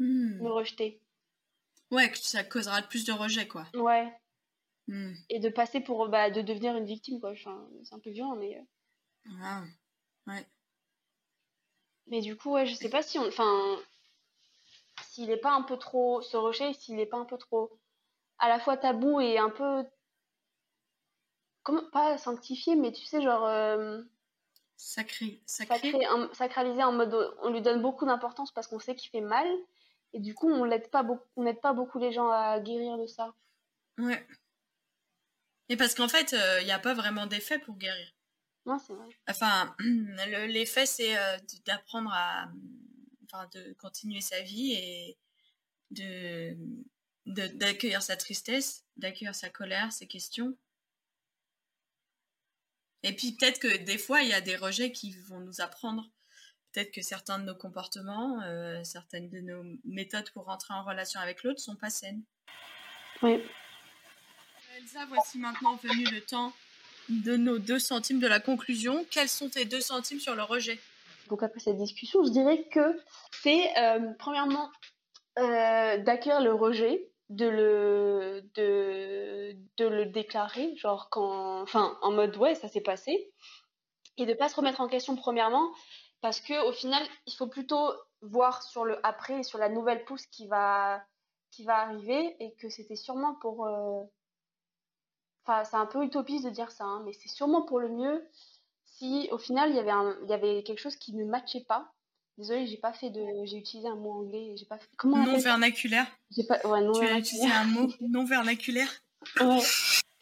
Hmm. 0.00 0.42
Me 0.42 0.50
rejeter. 0.50 0.98
Ouais, 1.90 2.10
que 2.10 2.18
ça 2.18 2.42
causera 2.42 2.80
plus 2.82 3.04
de 3.04 3.12
rejet, 3.12 3.46
quoi. 3.46 3.66
Ouais. 3.74 4.10
Hmm. 4.88 5.12
Et 5.28 5.38
de 5.38 5.50
passer 5.50 5.80
pour. 5.80 6.08
Bah, 6.08 6.30
de 6.30 6.40
devenir 6.40 6.74
une 6.76 6.86
victime, 6.86 7.20
quoi. 7.20 7.34
c'est 7.36 7.94
un 7.94 7.98
peu 7.98 8.10
violent, 8.10 8.34
mais. 8.34 8.60
Ah. 9.42 9.62
Ouais. 10.26 10.46
Mais 12.06 12.22
du 12.22 12.36
coup, 12.36 12.52
ouais, 12.52 12.66
je 12.66 12.74
sais 12.74 12.88
pas 12.88 13.02
si 13.02 13.18
on. 13.18 13.28
Enfin. 13.28 13.78
S'il 15.02 15.30
est 15.30 15.36
pas 15.36 15.52
un 15.52 15.62
peu 15.62 15.76
trop. 15.76 16.22
Ce 16.22 16.36
rejet, 16.36 16.72
s'il 16.72 16.98
est 16.98 17.06
pas 17.06 17.18
un 17.18 17.26
peu 17.26 17.36
trop. 17.36 17.78
À 18.38 18.48
la 18.48 18.58
fois 18.58 18.78
tabou 18.78 19.20
et 19.20 19.38
un 19.38 19.50
peu 19.50 19.84
comment 21.62 21.82
pas 21.92 22.16
sanctifié 22.18 22.74
mais 22.74 22.92
tu 22.92 23.04
sais 23.04 23.20
genre 23.20 23.44
euh, 23.44 24.00
sacré 24.76 25.42
sacré, 25.46 25.92
sacralisé 26.32 26.82
en 26.82 26.92
mode 26.92 27.14
on 27.42 27.50
lui 27.50 27.60
donne 27.60 27.82
beaucoup 27.82 28.06
d'importance 28.06 28.50
parce 28.52 28.66
qu'on 28.66 28.78
sait 28.78 28.94
qu'il 28.94 29.10
fait 29.10 29.20
mal 29.20 29.46
et 30.12 30.20
du 30.20 30.34
coup 30.34 30.48
on 30.48 30.66
pas 30.90 31.06
n'aide 31.36 31.60
pas 31.60 31.72
beaucoup 31.72 31.98
les 31.98 32.12
gens 32.12 32.28
à 32.30 32.60
guérir 32.60 32.98
de 32.98 33.06
ça. 33.06 33.34
Ouais. 33.98 34.26
Et 35.68 35.76
parce 35.76 35.94
qu'en 35.94 36.08
fait 36.08 36.32
il 36.32 36.38
euh, 36.38 36.62
n'y 36.64 36.72
a 36.72 36.78
pas 36.78 36.94
vraiment 36.94 37.26
d'effet 37.26 37.58
pour 37.58 37.76
guérir. 37.76 38.14
Non 38.66 38.78
c'est 38.78 38.94
vrai. 38.94 39.06
Enfin 39.28 39.74
l'effet 40.48 40.86
c'est 40.86 41.16
euh, 41.16 41.38
d'apprendre 41.66 42.10
à 42.12 42.50
enfin 43.24 43.48
de 43.54 43.74
continuer 43.74 44.20
sa 44.20 44.40
vie 44.42 44.72
et 44.72 45.18
de 45.90 46.56
d'accueillir 47.26 48.02
sa 48.02 48.16
tristesse 48.16 48.84
d'accueillir 48.96 49.34
sa 49.34 49.50
colère 49.50 49.92
ses 49.92 50.06
questions. 50.06 50.56
Et 53.02 53.14
puis 53.14 53.32
peut-être 53.32 53.60
que 53.60 53.78
des 53.84 53.98
fois, 53.98 54.22
il 54.22 54.28
y 54.28 54.34
a 54.34 54.40
des 54.40 54.56
rejets 54.56 54.92
qui 54.92 55.12
vont 55.12 55.40
nous 55.40 55.60
apprendre. 55.60 56.10
Peut-être 56.72 56.92
que 56.92 57.02
certains 57.02 57.38
de 57.38 57.44
nos 57.44 57.54
comportements, 57.54 58.40
euh, 58.42 58.82
certaines 58.84 59.28
de 59.28 59.40
nos 59.40 59.64
méthodes 59.84 60.30
pour 60.30 60.44
rentrer 60.44 60.72
en 60.74 60.84
relation 60.84 61.20
avec 61.20 61.42
l'autre 61.42 61.60
sont 61.60 61.76
pas 61.76 61.90
saines. 61.90 62.22
Oui. 63.22 63.42
Elsa, 64.76 65.04
voici 65.06 65.38
maintenant 65.38 65.76
venu 65.76 66.04
le 66.04 66.20
temps 66.20 66.52
de 67.08 67.36
nos 67.36 67.58
deux 67.58 67.80
centimes 67.80 68.20
de 68.20 68.28
la 68.28 68.40
conclusion. 68.40 69.04
Quels 69.10 69.28
sont 69.28 69.48
tes 69.48 69.64
deux 69.64 69.80
centimes 69.80 70.20
sur 70.20 70.36
le 70.36 70.42
rejet? 70.42 70.78
Donc 71.28 71.42
après 71.42 71.60
cette 71.60 71.76
discussion, 71.76 72.24
je 72.24 72.30
dirais 72.30 72.64
que 72.70 73.00
c'est 73.42 73.76
euh, 73.78 74.12
premièrement 74.18 74.70
euh, 75.38 75.98
d'accueillir 75.98 76.40
le 76.40 76.52
rejet 76.54 77.08
de 77.28 77.46
le, 77.46 78.42
de, 78.54 79.56
de 79.76 79.84
le 79.86 80.06
déclarer, 80.06 80.76
genre 80.76 81.08
quand, 81.10 81.62
enfin, 81.62 81.96
en 82.02 82.10
mode 82.10 82.36
ouais, 82.36 82.54
ça 82.56 82.68
s'est 82.68 82.80
passé, 82.80 83.32
et 84.16 84.26
de 84.26 84.34
pas 84.34 84.48
se 84.48 84.56
remettre 84.56 84.80
en 84.80 84.88
question 84.88 85.14
premièrement, 85.14 85.72
parce 86.20 86.40
que 86.40 86.68
au 86.68 86.72
final, 86.72 87.02
il 87.26 87.34
faut 87.34 87.46
plutôt 87.46 87.92
voir 88.22 88.62
sur 88.62 88.84
le 88.84 89.04
après, 89.04 89.42
sur 89.42 89.58
la 89.58 89.68
nouvelle 89.68 90.04
pousse 90.04 90.26
qui 90.26 90.46
va, 90.46 91.02
qui 91.50 91.64
va 91.64 91.78
arriver, 91.78 92.36
et 92.40 92.54
que 92.54 92.68
c'était 92.68 92.96
sûrement 92.96 93.34
pour, 93.36 93.66
euh, 93.66 94.02
enfin, 95.44 95.64
c'est 95.64 95.76
un 95.76 95.86
peu 95.86 96.04
utopiste 96.04 96.44
de 96.44 96.50
dire 96.50 96.70
ça, 96.70 96.84
hein, 96.84 97.02
mais 97.04 97.12
c'est 97.12 97.28
sûrement 97.28 97.62
pour 97.62 97.80
le 97.80 97.88
mieux 97.88 98.28
si 98.84 99.28
au 99.32 99.38
final 99.38 99.70
il 99.70 99.76
y 99.76 99.78
avait 99.78 99.90
un, 99.90 100.14
il 100.24 100.28
y 100.28 100.34
avait 100.34 100.62
quelque 100.62 100.80
chose 100.80 100.96
qui 100.96 101.14
ne 101.14 101.24
matchait 101.24 101.64
pas 101.66 101.92
Désolée, 102.40 102.66
j'ai 102.66 102.78
pas 102.78 102.94
fait 102.94 103.10
de. 103.10 103.22
J'ai 103.44 103.58
utilisé 103.58 103.86
un 103.86 103.96
mot 103.96 104.12
anglais. 104.12 104.54
J'ai 104.56 104.64
pas 104.64 104.78
fait... 104.78 104.88
Comment 104.96 105.18
non 105.18 105.36
vernaculaire. 105.36 106.06
J'ai 106.30 106.44
pas. 106.44 106.58
Ouais, 106.66 106.80
non 106.80 106.92
tu 106.92 107.04
as 107.04 107.18
utilisé 107.18 107.50
un 107.50 107.64
mot 107.64 107.86
non 108.00 108.24
vernaculaire? 108.24 108.90
Ouais. 109.38 109.60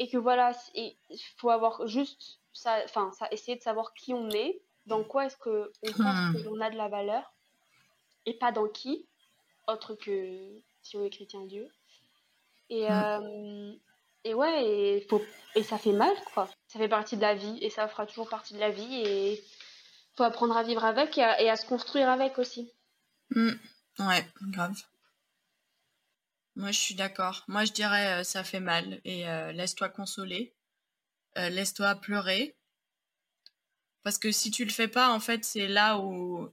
Et 0.01 0.09
que 0.09 0.17
voilà, 0.17 0.51
il 0.75 0.97
faut 1.37 1.51
avoir 1.51 1.87
juste 1.87 2.41
ça. 2.53 2.81
Enfin, 2.85 3.13
ça, 3.17 3.29
essayer 3.31 3.57
de 3.57 3.63
savoir 3.63 3.95
qui 3.95 4.13
on 4.13 4.29
est, 4.31 4.61
dans 4.89 5.05
quoi 5.05 5.27
est-ce 5.27 5.37
que 5.37 5.73
on 5.83 5.93
pense 5.93 5.99
hmm. 5.99 6.33
que 6.35 6.45
l'on 6.45 6.61
a 6.61 6.71
de 6.71 6.77
la 6.77 6.89
valeur, 6.89 7.35
et 8.27 8.35
pas 8.35 8.53
dans 8.53 8.69
qui, 8.69 9.07
autre 9.67 9.95
que 9.95 10.61
si 10.83 10.97
on 10.97 11.05
est 11.05 11.11
chrétien 11.11 11.45
Dieu. 11.47 11.69
Et 12.71 12.89
hmm. 12.89 12.93
euh, 12.93 13.73
et 14.25 14.35
ouais, 14.35 14.65
et 14.65 15.07
faut 15.09 15.23
et 15.55 15.63
ça 15.63 15.79
fait 15.79 15.93
mal 15.93 16.15
quoi. 16.33 16.49
Ça 16.67 16.79
fait 16.79 16.89
partie 16.89 17.17
de 17.17 17.23
la 17.23 17.35
vie 17.35 17.59
et 17.63 17.71
ça 17.71 17.89
fera 17.89 18.07
toujours 18.07 18.29
partie 18.29 18.55
de 18.55 18.59
la 18.59 18.71
vie 18.71 19.03
et 19.05 19.43
faut 20.17 20.25
apprendre 20.25 20.57
à 20.57 20.65
vivre 20.65 20.85
avec 20.85 21.17
et 21.17 21.23
à, 21.23 21.57
se 21.57 21.67
construire 21.67 22.09
avec 22.09 22.39
aussi. 22.39 22.73
Mm. 23.31 23.53
Ouais, 24.01 24.27
grave. 24.51 24.77
Moi, 26.59 26.73
je 26.73 26.79
suis 26.79 26.97
d'accord. 26.97 27.45
Moi, 27.47 27.65
je 27.65 27.73
dirais, 27.73 28.21
euh, 28.21 28.25
ça 28.25 28.43
fait 28.43 28.59
mal 28.59 29.01
et 29.05 29.29
euh, 29.29 29.53
laisse-toi 29.53 29.89
consoler, 29.89 30.57
euh, 31.37 31.49
laisse-toi 31.51 31.95
pleurer. 31.95 32.58
Parce 34.09 34.17
que 34.17 34.33
si 34.33 34.51
tu 34.51 34.65
le 34.65 34.71
fais 34.71 34.89
pas, 34.89 35.13
en 35.13 35.21
fait, 35.21 35.45
c'est 35.45 35.69
là 35.69 35.99
où 35.99 36.49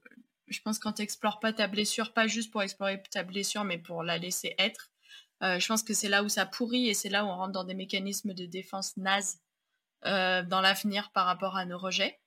je 0.48 0.60
pense 0.60 0.78
quand 0.78 0.92
tu 0.92 1.02
n'explores 1.02 1.40
pas 1.40 1.54
ta 1.54 1.68
blessure, 1.68 2.12
pas 2.12 2.28
juste 2.28 2.52
pour 2.52 2.62
explorer 2.62 3.02
ta 3.12 3.24
blessure, 3.24 3.64
mais 3.64 3.78
pour 3.78 4.04
la 4.04 4.18
laisser 4.18 4.56
être, 4.58 4.92
je 5.42 5.66
pense 5.66 5.82
que 5.82 5.94
c'est 5.94 6.10
là 6.10 6.22
où 6.22 6.28
ça 6.28 6.46
pourrit 6.46 6.90
et 6.90 6.94
c'est 6.94 7.08
là 7.08 7.24
où 7.24 7.30
on 7.30 7.36
rentre 7.38 7.54
dans 7.54 7.64
des 7.64 7.74
mécanismes 7.74 8.34
de 8.34 8.46
défense 8.46 8.98
nazes 8.98 9.38
dans 10.04 10.60
l'avenir 10.62 11.12
par 11.14 11.28
rapport 11.28 11.56
à 11.56 11.66
nos 11.66 11.78
rejets. 11.78 12.20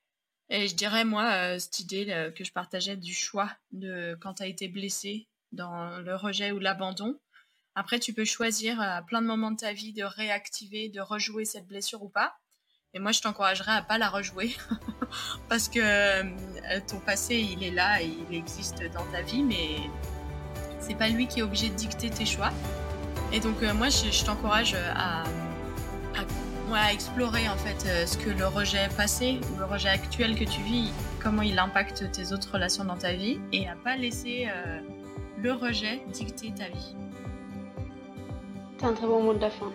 Et 0.48 0.66
je 0.66 0.74
dirais, 0.74 1.04
moi, 1.04 1.30
euh, 1.30 1.58
cette 1.58 1.80
idée 1.80 2.06
euh, 2.08 2.30
que 2.30 2.42
je 2.42 2.52
partageais 2.54 2.96
du 2.96 3.12
choix 3.12 3.54
de 3.70 4.16
quand 4.22 4.32
tu 4.32 4.44
as 4.44 4.46
été 4.46 4.66
blessé 4.66 5.28
dans 5.52 5.98
le 5.98 6.16
rejet 6.16 6.52
ou 6.52 6.58
l'abandon. 6.58 7.20
Après, 7.74 8.00
tu 8.00 8.14
peux 8.14 8.24
choisir 8.24 8.80
à 8.80 9.02
plein 9.02 9.20
de 9.20 9.26
moments 9.26 9.50
de 9.50 9.58
ta 9.58 9.74
vie 9.74 9.92
de 9.92 10.04
réactiver, 10.04 10.88
de 10.88 11.02
rejouer 11.02 11.44
cette 11.44 11.66
blessure 11.66 12.02
ou 12.02 12.08
pas. 12.08 12.34
Et 12.94 12.98
moi, 12.98 13.12
je 13.12 13.20
t'encouragerais 13.20 13.72
à 13.72 13.82
pas 13.82 13.98
la 13.98 14.08
rejouer 14.08 14.56
parce 15.48 15.68
que 15.68 15.80
euh, 15.80 16.24
ton 16.88 16.98
passé, 17.00 17.36
il 17.36 17.62
est 17.62 17.70
là 17.70 18.02
et 18.02 18.10
il 18.28 18.36
existe 18.36 18.82
dans 18.92 19.04
ta 19.12 19.22
vie, 19.22 19.42
mais 19.42 19.76
c'est 20.80 20.94
pas 20.94 21.08
lui 21.08 21.26
qui 21.26 21.40
est 21.40 21.42
obligé 21.42 21.68
de 21.68 21.74
dicter 21.74 22.10
tes 22.10 22.26
choix. 22.26 22.50
Et 23.32 23.40
donc, 23.40 23.60
moi, 23.62 23.88
je 23.90 24.24
t'encourage 24.24 24.74
à 24.74 25.24
à 26.74 26.92
explorer 26.92 27.48
en 27.48 27.56
fait 27.56 27.86
euh, 27.86 28.06
ce 28.06 28.16
que 28.16 28.30
le 28.30 28.46
rejet 28.46 28.88
passé 28.96 29.40
ou 29.52 29.58
le 29.58 29.64
rejet 29.64 29.88
actuel 29.88 30.34
que 30.34 30.44
tu 30.44 30.60
vis, 30.62 30.92
comment 31.22 31.42
il 31.42 31.58
impacte 31.58 32.10
tes 32.12 32.32
autres 32.32 32.52
relations 32.52 32.84
dans 32.84 32.96
ta 32.96 33.12
vie 33.12 33.40
et 33.52 33.68
à 33.68 33.74
pas 33.76 33.96
laisser 33.96 34.48
euh, 34.50 34.80
le 35.38 35.52
rejet 35.52 36.02
dicter 36.12 36.52
ta 36.52 36.68
vie. 36.68 36.94
C'est 38.78 38.86
un 38.86 38.92
très 38.92 39.06
bon 39.06 39.22
mot 39.22 39.34
de 39.34 39.40
la 39.40 39.50
fin. 39.50 39.72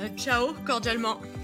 Euh, 0.00 0.08
ciao, 0.16 0.52
cordialement. 0.64 1.18